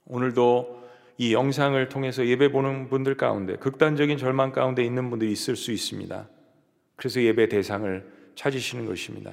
[0.06, 0.80] 오늘도
[1.18, 6.28] 이 영상을 통해서 예배 보는 분들 가운데 극단적인 절망 가운데 있는 분들이 있을 수 있습니다.
[6.96, 9.32] 그래서 예배 대상을 찾으시는 것입니다.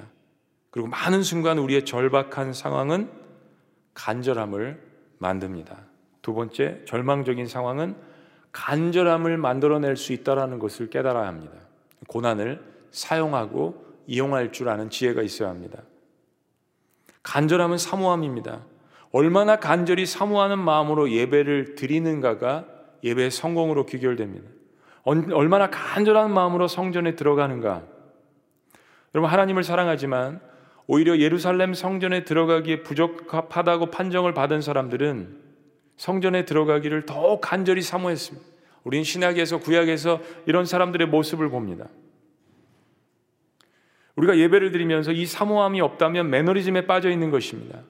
[0.70, 3.27] 그리고 많은 순간 우리의 절박한 상황은
[3.98, 4.80] 간절함을
[5.18, 5.76] 만듭니다.
[6.22, 7.96] 두 번째, 절망적인 상황은
[8.52, 11.54] 간절함을 만들어낼 수 있다라는 것을 깨달아야 합니다.
[12.06, 15.82] 고난을 사용하고 이용할 줄 아는 지혜가 있어야 합니다.
[17.24, 18.64] 간절함은 사모함입니다.
[19.10, 22.66] 얼마나 간절히 사모하는 마음으로 예배를 드리는가가
[23.02, 24.48] 예배의 성공으로 귀결됩니다.
[25.04, 27.82] 얼마나 간절한 마음으로 성전에 들어가는가.
[29.14, 30.40] 여러분, 하나님을 사랑하지만
[30.88, 35.36] 오히려 예루살렘 성전에 들어가기에 부적합하다고 판정을 받은 사람들은
[35.98, 38.46] 성전에 들어가기를 더 간절히 사모했습니다.
[38.84, 41.88] 우린 신약에서 구약에서 이런 사람들의 모습을 봅니다.
[44.16, 47.82] 우리가 예배를 드리면서 이 사모함이 없다면 매너리즘에 빠져 있는 것입니다.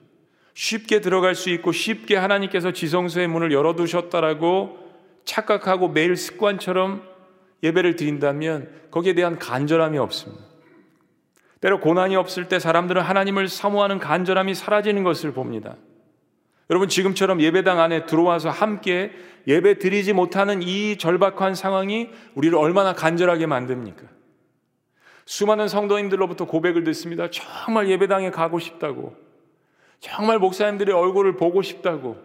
[0.53, 4.77] 쉽게 들어갈 수 있고 쉽게 하나님께서 지성소의 문을 열어두셨다라고
[5.23, 7.01] 착각하고 매일 습관처럼
[7.63, 10.48] 예배를 드린다면 거기에 대한 간절함이 없습니다.
[11.61, 15.75] 때로 고난이 없을 때 사람들은 하나님을 사모하는 간절함이 사라지는 것을 봅니다.
[16.69, 19.11] 여러분 지금처럼 예배당 안에 들어와서 함께
[19.47, 24.03] 예배 드리지 못하는 이 절박한 상황이 우리를 얼마나 간절하게 만듭니까?
[25.25, 27.29] 수많은 성도님들로부터 고백을 듣습니다.
[27.29, 29.15] 정말 예배당에 가고 싶다고.
[29.99, 32.17] 정말 목사님들의 얼굴을 보고 싶다고.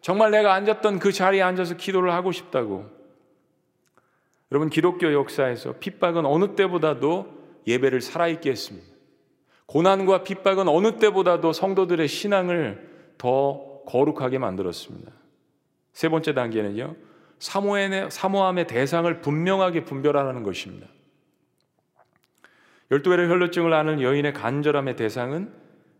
[0.00, 2.88] 정말 내가 앉았던 그 자리에 앉아서 기도를 하고 싶다고.
[4.50, 8.86] 여러분, 기독교 역사에서 핍박은 어느 때보다도 예배를 살아있게 했습니다.
[9.66, 15.12] 고난과 핍박은 어느 때보다도 성도들의 신앙을 더 거룩하게 만들었습니다.
[15.92, 16.96] 세 번째 단계는요,
[17.38, 20.86] 사모함의 대상을 분명하게 분별하는 것입니다.
[22.90, 25.52] 열두 배의 혈루증을 아는 여인의 간절함의 대상은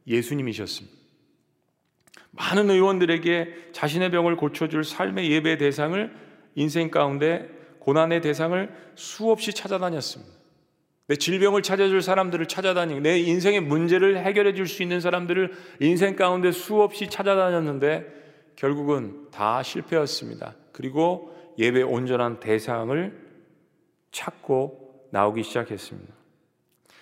[0.07, 0.96] 예수님이셨습니다.
[2.33, 6.14] 많은 의원들에게 자신의 병을 고쳐줄 삶의 예배 대상을
[6.55, 7.48] 인생 가운데
[7.79, 10.41] 고난의 대상을 수없이 찾아다녔습니다.
[11.12, 16.53] 내 질병을 찾아줄 사람들을 찾아다니고 내 인생의 문제를 해결해 줄 수 있는 사람들을 인생 가운데
[16.53, 18.07] 수없이 찾아다녔는데
[18.57, 20.55] 결국은 다 실패였습니다.
[20.72, 23.12] 그리고 예배 온전한 대상을
[24.11, 26.14] 찾고 나오기 시작했습니다.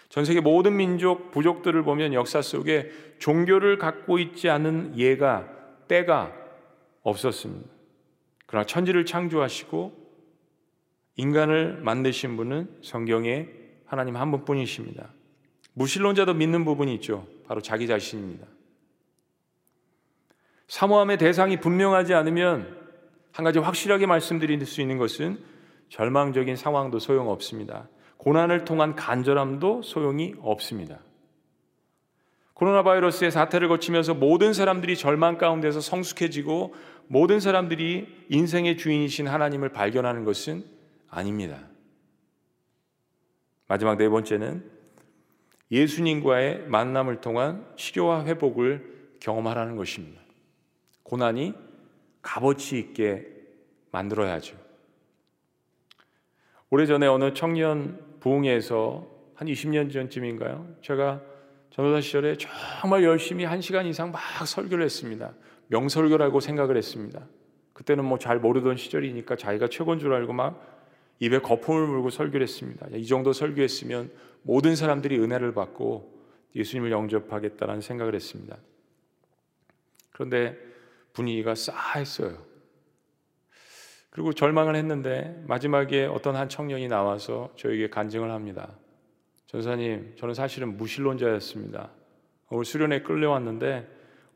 [0.09, 5.49] 전 세계 모든 민족, 부족들을 보면 역사 속에 종교를 갖고 있지 않은 예가,
[5.87, 6.35] 때가
[7.03, 7.71] 없었습니다.
[8.47, 9.93] 그러나 천지를 창조하시고
[11.15, 13.60] 인간을 만드신 분은 성경에
[13.91, 15.09] 하나님 한 분뿐이십니다.
[15.73, 17.27] 무신론자도 믿는 부분이 있죠.
[17.49, 18.47] 바로 자기 자신입니다.
[20.69, 22.79] 사모함의 대상이 분명하지 않으면
[23.33, 25.43] 한 가지 확실하게 말씀드릴 수 있는 것은
[25.89, 27.89] 절망적인 상황도 소용없습니다.
[28.19, 31.01] 고난을 통한 간절함도 소용이 없습니다.
[32.55, 36.77] 코로나 바이러스의 사태를 거치면서 모든 사람들이 절망 가운데서 성숙해지고
[37.09, 40.65] 모든 사람들이 인생의 주인이신 하나님을 발견하는 것은
[41.09, 41.70] 아닙니다.
[43.71, 44.69] 마지막 네 번째는
[45.71, 50.21] 예수님과의 만남을 통한 치료와 회복을 경험하라는 것입니다.
[51.05, 51.55] 고난이
[52.21, 53.29] 값어치 있게
[53.93, 54.57] 만들어야죠.
[56.71, 59.07] 오래전에 어느 청년 부흥회에서
[59.37, 60.75] 한 20년 전쯤인가요?
[60.83, 61.23] 제가
[61.71, 62.37] 전도사 시절에
[62.81, 65.33] 정말 열심히 한 시간 이상 막 설교를 했습니다.
[65.69, 67.25] 명설교라고 생각을 했습니다.
[67.73, 70.80] 그때는 뭐 잘 모르던 시절이니까 자기가 최고인 줄 알고 막
[71.21, 72.87] 입에 거품을 물고 설교를 했습니다.
[72.95, 74.11] 이 정도 설교했으면
[74.43, 76.19] 모든 사람들이 은혜를 받고
[76.57, 78.57] 예수님을 영접하겠다라는 생각을 했습니다.
[80.13, 80.59] 그런데
[81.13, 82.51] 분위기가 싸했어요.
[84.11, 88.77] 그리고 절망을 했는데 마지막에 어떤 한 청년이 나와서 저에게 간증을 합니다.
[89.47, 91.91] 전사님, 저는 사실은 무신론자였습니다.
[92.49, 93.89] 오늘 수련회 끌려왔는데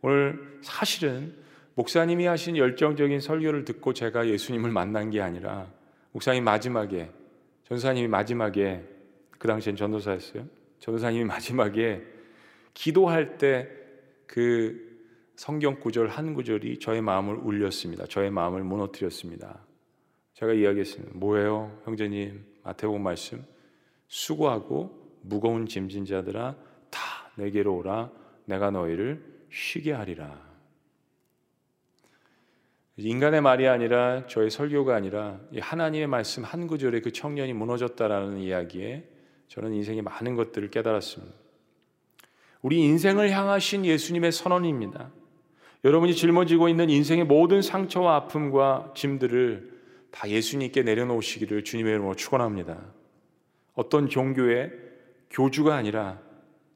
[0.03, 1.35] 오늘 사실은
[1.75, 5.73] 목사님이 하신 열정적인 설교를 듣고 제가 예수님을 만난 게 아니라
[6.14, 7.11] 목사님 마지막에
[7.64, 8.83] 전사님이 마지막에
[9.38, 10.46] 그 당시엔 전도사였어요.
[10.79, 12.03] 전도사님이 마지막에
[12.72, 13.85] 기도할 때
[14.27, 14.94] 그
[15.37, 18.07] 성경 구절 한 구절이 저의 마음을 울렸습니다.
[18.07, 19.61] 저의 마음을 무너뜨렸습니다.
[20.35, 21.12] 제가 이야기했습니다.
[21.16, 22.44] 뭐예요, 형제님?
[22.62, 23.44] 마태복음 말씀.
[24.09, 26.57] 수고하고 무거운 짐진 자들아
[26.90, 27.00] 다
[27.37, 28.11] 내게로 오라.
[28.46, 30.53] 내가 너희를 쉬게 하리라.
[32.96, 39.09] 인간의 말이 아니라 저의 설교가 아니라 하나님의 말씀 한 구절에 그 청년이 무너졌다라는 이야기에
[39.48, 41.35] 저는 인생의 많은 것들을 깨달았습니다.
[42.62, 45.11] 우리 인생을 향하신 예수님의 선언입니다.
[45.85, 49.74] 여러분이 짊어지고 있는 인생의 모든 상처와 아픔과 짐들을
[50.11, 52.78] 다 예수님께 내려놓으시기를 주님의 이름으로 축원합니다.
[53.74, 54.70] 어떤 종교의
[55.30, 56.20] 교주가 아니라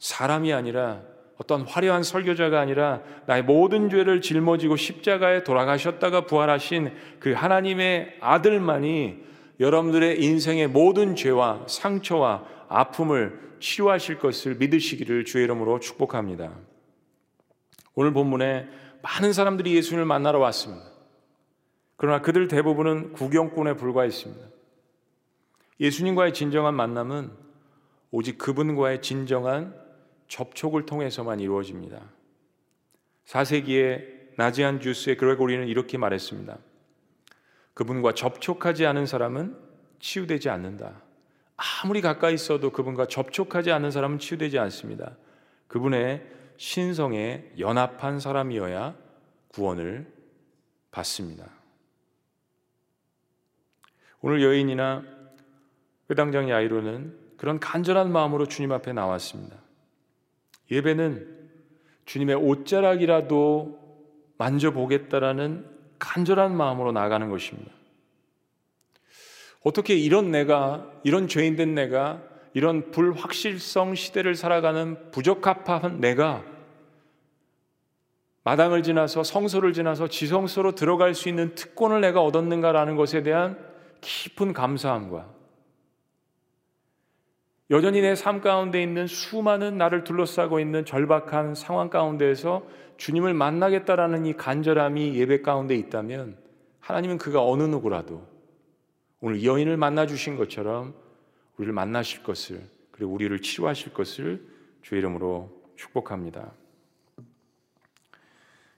[0.00, 1.02] 사람이 아니라
[1.38, 9.22] 어떤 화려한 설교자가 아니라 나의 모든 죄를 짊어지고 십자가에 돌아가셨다가 부활하신 그 하나님의 아들만이
[9.60, 16.52] 여러분들의 인생의 모든 죄와 상처와 아픔을 치유하실 것을 믿으시기를 주의 이름으로 축복합니다.
[17.94, 18.68] 오늘 본문에
[19.02, 20.86] 많은 사람들이 예수님을 만나러 왔습니다.
[21.96, 24.44] 그러나 그들 대부분은 구경꾼에 불과했습니다.
[25.80, 27.30] 예수님과의 진정한 만남은
[28.10, 29.87] 오직 그분과의 진정한
[30.28, 32.00] 접촉을 통해서만 이루어집니다.
[33.26, 36.58] 4세기에 나지안 주스의 그레고리는 이렇게 말했습니다.
[37.74, 39.56] 그분과 접촉하지 않은 사람은
[40.00, 41.02] 치유되지 않는다.
[41.56, 45.16] 아무리 가까이 있어도 그분과 접촉하지 않는 사람은 치유되지 않습니다.
[45.66, 46.24] 그분의
[46.56, 48.96] 신성에 연합한 사람이어야
[49.48, 50.12] 구원을
[50.90, 51.46] 받습니다.
[54.20, 55.04] 오늘 여인이나
[56.10, 59.56] 회당장 야이로는 그런 간절한 마음으로 주님 앞에 나왔습니다.
[60.70, 61.38] 예배는
[62.04, 63.78] 주님의 옷자락이라도
[64.38, 65.66] 만져보겠다라는
[65.98, 67.72] 간절한 마음으로 나가는 것입니다.
[69.62, 72.22] 어떻게 이런 내가, 이런 죄인된 내가,
[72.54, 76.44] 이런 불확실성 시대를 살아가는 부적합한 내가
[78.44, 83.58] 마당을 지나서 성소를 지나서 지성소로 들어갈 수 있는 특권을 내가 얻었는가라는 것에 대한
[84.00, 85.37] 깊은 감사함과
[87.70, 94.32] 여전히 내 삶 가운데 있는 수많은 나를 둘러싸고 있는 절박한 상황 가운데에서 주님을 만나겠다라는 이
[94.34, 96.38] 간절함이 예배 가운데 있다면
[96.80, 98.26] 하나님은 그가 어느 누구라도
[99.20, 100.94] 오늘 여인을 만나 주신 것처럼
[101.58, 104.46] 우리를 만나실 것을 그리고 우리를 치료하실 것을
[104.80, 106.52] 주의 이름으로 축복합니다.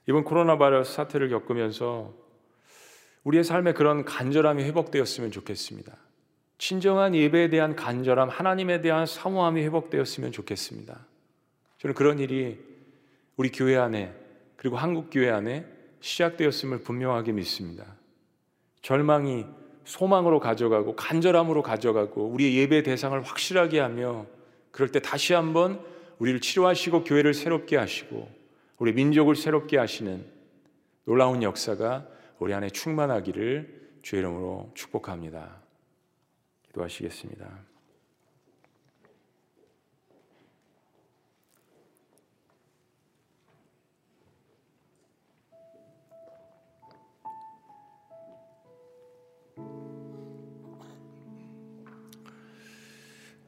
[0.07, 2.13] 이번 코로나 바이러스 사태를 겪으면서
[3.23, 5.95] 우리의 삶에 그런 간절함이 회복되었으면 좋겠습니다.
[6.61, 11.07] 진정한 예배에 대한 간절함, 하나님에 대한 사모함이 회복되었으면 좋겠습니다.
[11.79, 12.59] 저는 그런 일이
[13.35, 14.13] 우리 교회 안에
[14.57, 15.65] 그리고 한국 교회 안에
[16.01, 17.95] 시작되었음을 분명하게 믿습니다.
[18.83, 19.47] 절망이
[19.85, 24.27] 소망으로 가져가고 간절함으로 가져가고 우리의 예배 대상을 확실하게 하며
[24.69, 25.83] 그럴 때 다시 한번
[26.19, 28.29] 우리를 치료하시고 교회를 새롭게 하시고
[28.77, 30.23] 우리 민족을 새롭게 하시는
[31.05, 32.05] 놀라운 역사가
[32.37, 35.60] 우리 안에 충만하기를 주의 이름으로 축복합니다.
[36.71, 37.47] 기도하시겠습니다.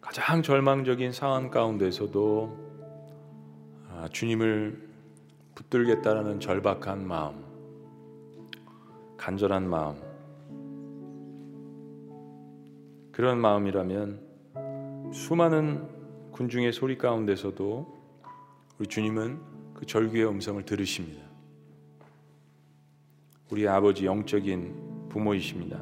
[0.01, 2.73] 가장 절망적인 상황 가운데서도
[3.89, 4.89] 아, 주님을
[5.55, 7.43] 붙들겠다라는 절박한 마음,
[9.17, 10.12] 간절한 마음,
[13.13, 15.87] 그런 마음이라면 수많은
[16.31, 17.87] 군중의 소리 가운데서도
[18.79, 19.39] 우리 주님은
[19.75, 21.21] 그 절규의 음성을 들으십니다.
[23.51, 25.79] 우리 아버지 영적인 부모이십니다.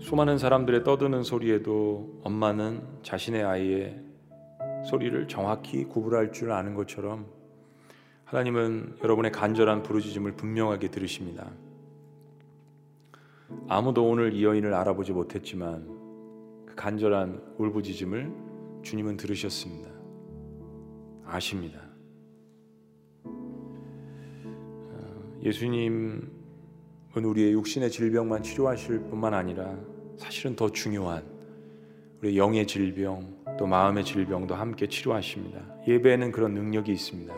[0.00, 4.00] 수많은 사람들의 떠드는 소리에도 엄마는 자신의 아이의
[4.84, 7.26] 소리를 정확히 구분할 줄 아는 것처럼
[8.24, 11.52] 하나님은 여러분의 간절한 부르짖음을 분명하게 들으십니다.
[13.68, 15.86] 아무도 오늘 이 여인을 알아보지 못했지만
[16.66, 18.32] 그 간절한 울부짖음을
[18.82, 19.90] 주님은 들으셨습니다.
[21.24, 21.80] 아십니다.
[23.24, 26.30] 어, 예수님은
[27.14, 29.76] 우리의 육신의 질병만 치료하실 뿐만 아니라
[30.16, 31.22] 사실은 더 중요한
[32.20, 35.60] 우리 영의 질병 또 마음의 질병도 함께 치료하십니다.
[35.86, 37.34] 예배에는 그런 능력이 있습니다.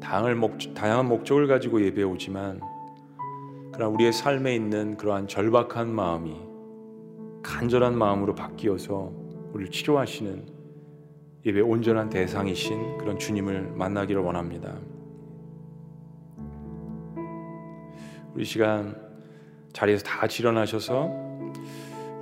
[0.00, 2.60] 다양한 목적을 가지고 예배 오지만
[3.72, 6.36] 그러나 우리의 삶에 있는 그러한 절박한 마음이
[7.42, 9.12] 간절한 마음으로 바뀌어서
[9.52, 10.46] 우리를 치료하시는
[11.46, 14.76] 예배 온전한 대상이신 그런 주님을 만나기를 원합니다.
[18.34, 18.96] 우리 시간
[19.72, 21.10] 자리에서 다 일어나셔서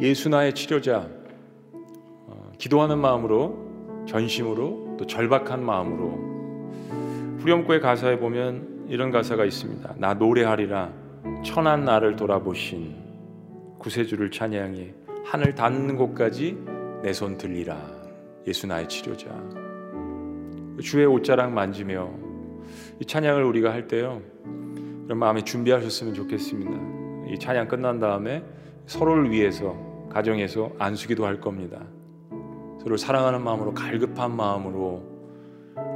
[0.00, 1.08] 예수 나의 치료자
[1.72, 9.94] 어, 기도하는 마음으로 전심으로 또 절박한 마음으로 후렴구의 가사에 보면 이런 가사가 있습니다.
[9.98, 11.05] 나 노래하리라
[11.46, 12.96] 천한 나를 돌아보신
[13.78, 14.92] 구세주를 찬양해
[15.24, 16.58] 하늘 닿는 곳까지
[17.02, 17.78] 내 손 들리라.
[18.48, 19.28] 예수 나의 치료자.
[20.82, 22.10] 주의 옷자락 만지며
[23.00, 24.20] 이 찬양을 우리가 할 때요
[25.04, 27.32] 그런 마음에 준비하셨으면 좋겠습니다.
[27.32, 28.42] 이 찬양 끝난 다음에
[28.86, 29.76] 서로를 위해서
[30.10, 31.80] 가정에서 안수기도 할 겁니다.
[32.82, 35.00] 서로 사랑하는 마음으로 갈급한 마음으로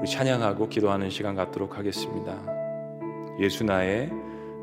[0.01, 2.41] 우리 찬양하고 기도하는 시간 갖도록 하겠습니다.
[3.41, 4.13] 예수 나의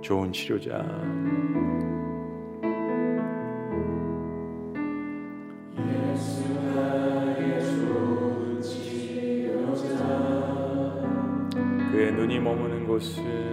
[0.02, 0.84] 좋은 치료자.
[11.92, 13.47] 그의 눈이 머무는 곳은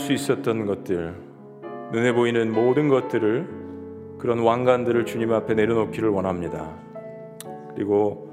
[0.00, 1.14] 수 있었던 것들,
[1.92, 3.60] 눈에 보이는 모든 것들을
[4.18, 6.74] 그런 왕관들을 주님 앞에 내려놓기를 원합니다.
[7.74, 8.30] 그리고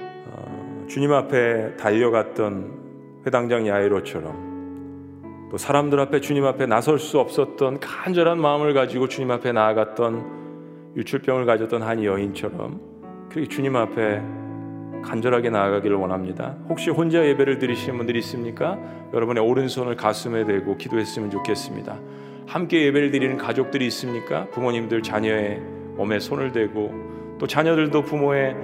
[0.00, 8.40] 어, 주님 앞에 달려갔던 회당장 야이로처럼 또 사람들 앞에 주님 앞에 나설 수 없었던 간절한
[8.40, 12.80] 마음을 가지고 주님 앞에 나아갔던 유출병을 가졌던 한 여인처럼
[13.28, 14.22] 그렇게 주님 앞에
[15.02, 16.56] 간절하게 나아가기를 원합니다.
[16.68, 18.78] 혹시 혼자 예배를 드리시는 분들이 있습니까?
[19.12, 21.98] 여러분의 오른손을 가슴에 대고 기도했으면 좋겠습니다.
[22.46, 24.46] 함께 예배를 드리는 가족들이 있습니까?
[24.50, 25.60] 부모님들 자녀의
[25.96, 28.56] 몸에 손을 대고 또 자녀들도 부모의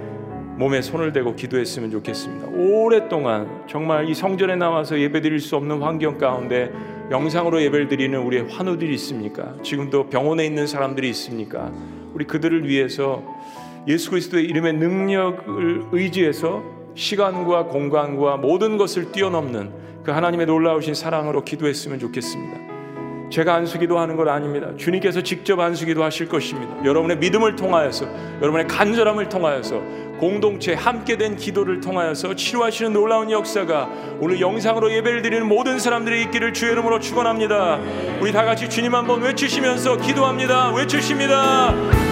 [0.57, 2.49] 몸에 손을 대고 기도했으면 좋겠습니다.
[2.49, 6.71] 오랫동안 정말 이 성전에 나와서 예배 드릴 수 없는 환경 가운데
[7.11, 9.55] 영상으로 예배를 드리는 우리의 환우들이 있습니까?
[9.63, 11.73] 지금도 병원에 있는 사람들이 있습니까?
[12.15, 13.23] 우리 그들을 위해서
[13.89, 16.63] 예수 그리스도의 이름의 능력을 의지해서
[16.95, 19.73] 시간과 공간과 모든 것을 뛰어넘는
[20.05, 22.61] 그 하나님의 놀라우신 사랑으로 기도했으면 좋겠습니다.
[23.31, 24.69] 제가 안수기도 하는 것 아닙니다.
[24.77, 26.85] 주님께서 직접 안수기도 하실 것입니다.
[26.85, 28.07] 여러분의 믿음을 통하여서,
[28.43, 29.81] 여러분의 간절함을 통하여서,
[30.21, 33.89] 공동체 함께 된 기도를 통하여서 치료하시는 놀라운 역사가
[34.21, 37.81] 오늘 영상으로 예배를 드리는 모든 사람들이 있기를 주의 이름으로 축원합니다.
[38.21, 40.75] 우리 다 같이 주님 한번 외치시면서 기도합니다.
[40.75, 42.12] 외치십니다.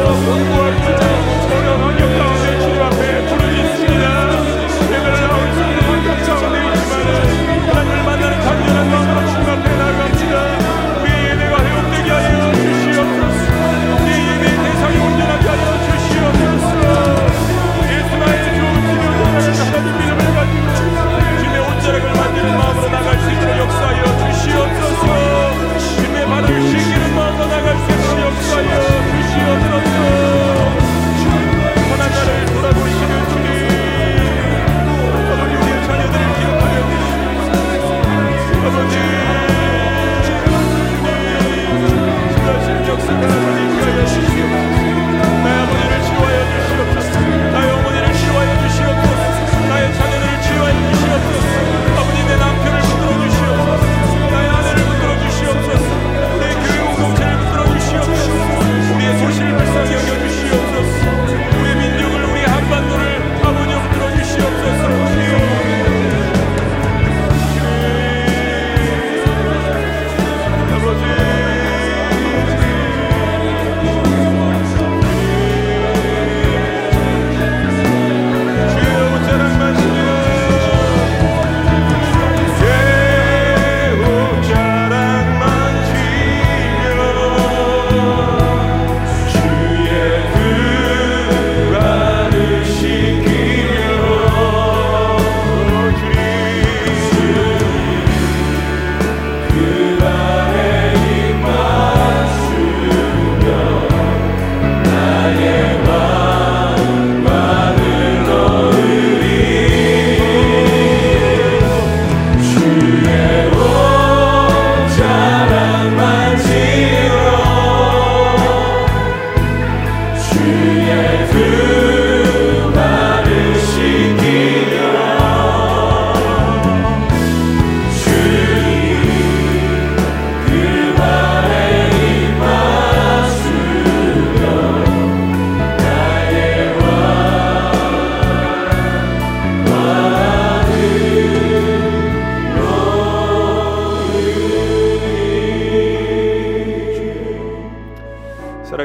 [148.71, 148.79] 주여!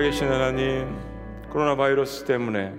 [2.26, 2.72] 때문에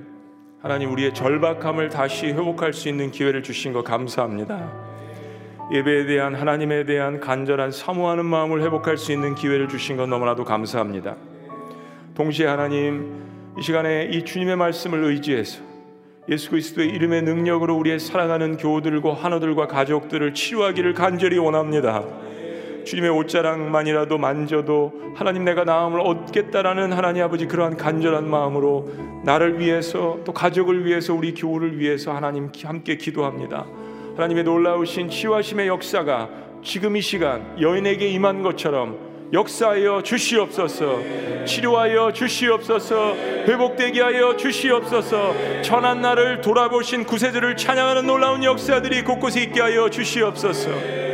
[0.61, 4.69] 하나님 우리의 절박함을 다시 회복할 수 있는 기회를 주신 거 감사합니다.
[5.71, 11.15] 예배에 대한 하나님에 대한 간절한 사모하는 마음을 회복할 수 있는 기회를 주신 건 너무나도 감사합니다.
[12.13, 13.23] 동시에 하나님
[13.57, 15.61] 이 시간에 이 주님의 말씀을 의지해서
[16.27, 22.03] 예수 그리스도의 이름의 능력으로 우리의 사랑하는 교우들과 환우들과 가족들을 치유하기를 간절히 원합니다.
[22.87, 28.87] 주님의 옷자락만이라도 만져도 하나님 내가 나음을 얻겠다라는 하나님 아버지 그러한 간절한 마음으로
[29.25, 33.65] 나를 위해서 또 가족을 위해서 우리 교우를 위해서 하나님 함께 기도합니다.
[34.15, 36.29] 하나님의 놀라우신 치유하심의 역사가
[36.63, 38.97] 지금 이 시간 여인에게 임한 것처럼
[39.33, 49.43] 역사하여 주시옵소서 치료하여 주시옵소서 회복되게 하여 주시옵소서 천한 나를 돌아보신 구세주를 찬양하는 놀라운 역사들이 곳곳에
[49.43, 51.06] 있게 하여 주시옵소서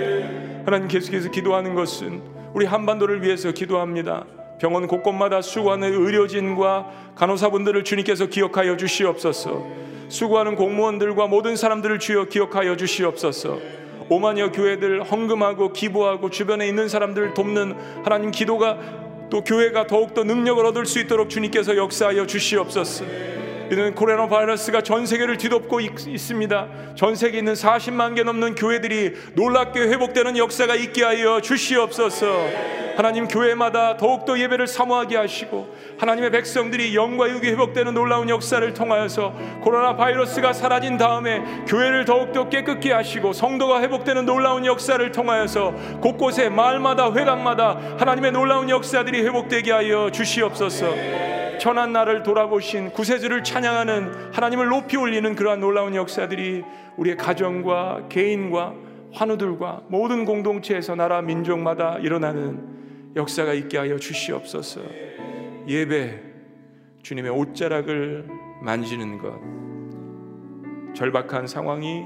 [0.66, 2.22] 하나님 계속해서 기도하는 것은
[2.54, 4.26] 우리 한반도를 위해서 기도합니다.
[4.60, 9.66] 병원 곳곳마다 수고하는 의료진과 간호사분들을 주님께서 기억하여 주시옵소서.
[10.08, 13.60] 수고하는 공무원들과 모든 사람들을 주여 기억하여 주시옵소서.
[14.10, 18.78] 오만여 교회들 헌금하고 기부하고 주변에 있는 사람들을 돕는 하나님 기도가
[19.30, 23.06] 또 교회가 더욱더 능력을 얻을 수 있도록 주님께서 역사하여 주시옵소서.
[23.74, 29.14] 이는 코로나 바이러스가 전 세계를 뒤덮고 있, 습니다 전 세계에 있는 40만 개 넘는 교회들이
[29.34, 32.84] 놀랍게 회복되는 역사가 있게 하여 주시옵소서.
[32.96, 39.96] 하나님 교회마다 더욱더 예배를 사모하게 하시고 하나님의 백성들이 영과 육이 회복되는 놀라운 역사를 통하여서 코로나
[39.96, 47.80] 바이러스가 사라진 다음에 교회를 더욱더 깨끗게 하시고 성도가 회복되는 놀라운 역사를 통하여서 곳곳에 마을마다 회당마다
[47.98, 51.43] 하나님의 놀라운 역사들이 회복되게 하여 주시옵소서.
[51.64, 56.62] 천한 나를 돌아보신 구세주를 찬양하는 하나님을 높이 올리는 그러한 놀라운 역사들이
[56.98, 58.76] 우리의 가정과 개인과
[59.14, 64.82] 환우들과 모든 공동체에서 나라 민족마다 일어나는 역사가 있게 하여 주시옵소서.
[65.66, 66.22] 예배
[67.02, 68.28] 주님의 옷자락을
[68.62, 69.34] 만지는 것
[70.96, 72.04] 절박한 상황이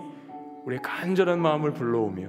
[0.66, 2.28] 우리의 간절한 마음을 불러오며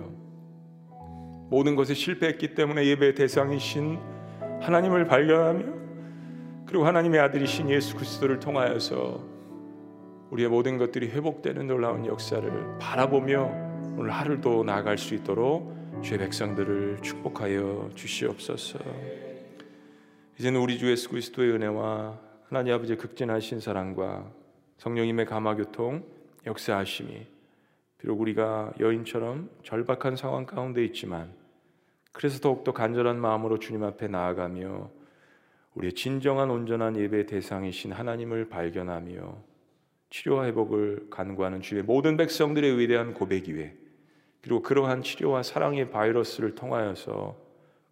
[1.51, 3.99] 모든 것에 실패했기 때문에 예배 대상이신
[4.63, 5.88] 하나님을 발견하며
[6.69, 9.25] 그리고 하나님의 아들이신 예수 그리스도를 통하여서
[10.31, 13.45] 우리의 모든 것들이 회복되는 놀라운 역사를 바라보며
[13.97, 18.81] 오늘 하루도 나아갈 수 있도록 주의 백성들을 축복하여 주시옵소서.
[20.39, 22.19] 이제는 우리 주 예수 그리스도의 은혜와
[22.51, 24.31] 하나님 아버지의 극진하신 사랑과
[24.77, 26.05] 성령님의 감화 교통
[26.47, 27.27] 역사하심이
[27.97, 31.33] 비록 우리가 여인처럼 절박한 상황 가운데 있지만
[32.13, 34.98] 그래서 더욱더 간절한 마음으로 주님 앞에 나아가며
[35.79, 39.37] 우리의 진정한 온전한 예배 대상이신 하나님을 발견하며
[40.11, 43.75] 치료와 회복을 간구하는 주의 모든 백성들의 위대한 고백 위에
[44.41, 47.37] 그리고 그러한 치료와 사랑의 바이러스를 통하여서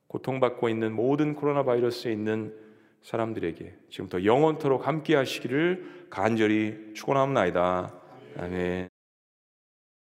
[0.08, 2.54] 고통받고 있는 모든 코로나 바이러스에 있는
[3.02, 7.92] 사람들에게 지금부터 영원토록 함께 하시기를 간절히 축원합니다.
[8.38, 8.95] 아멘.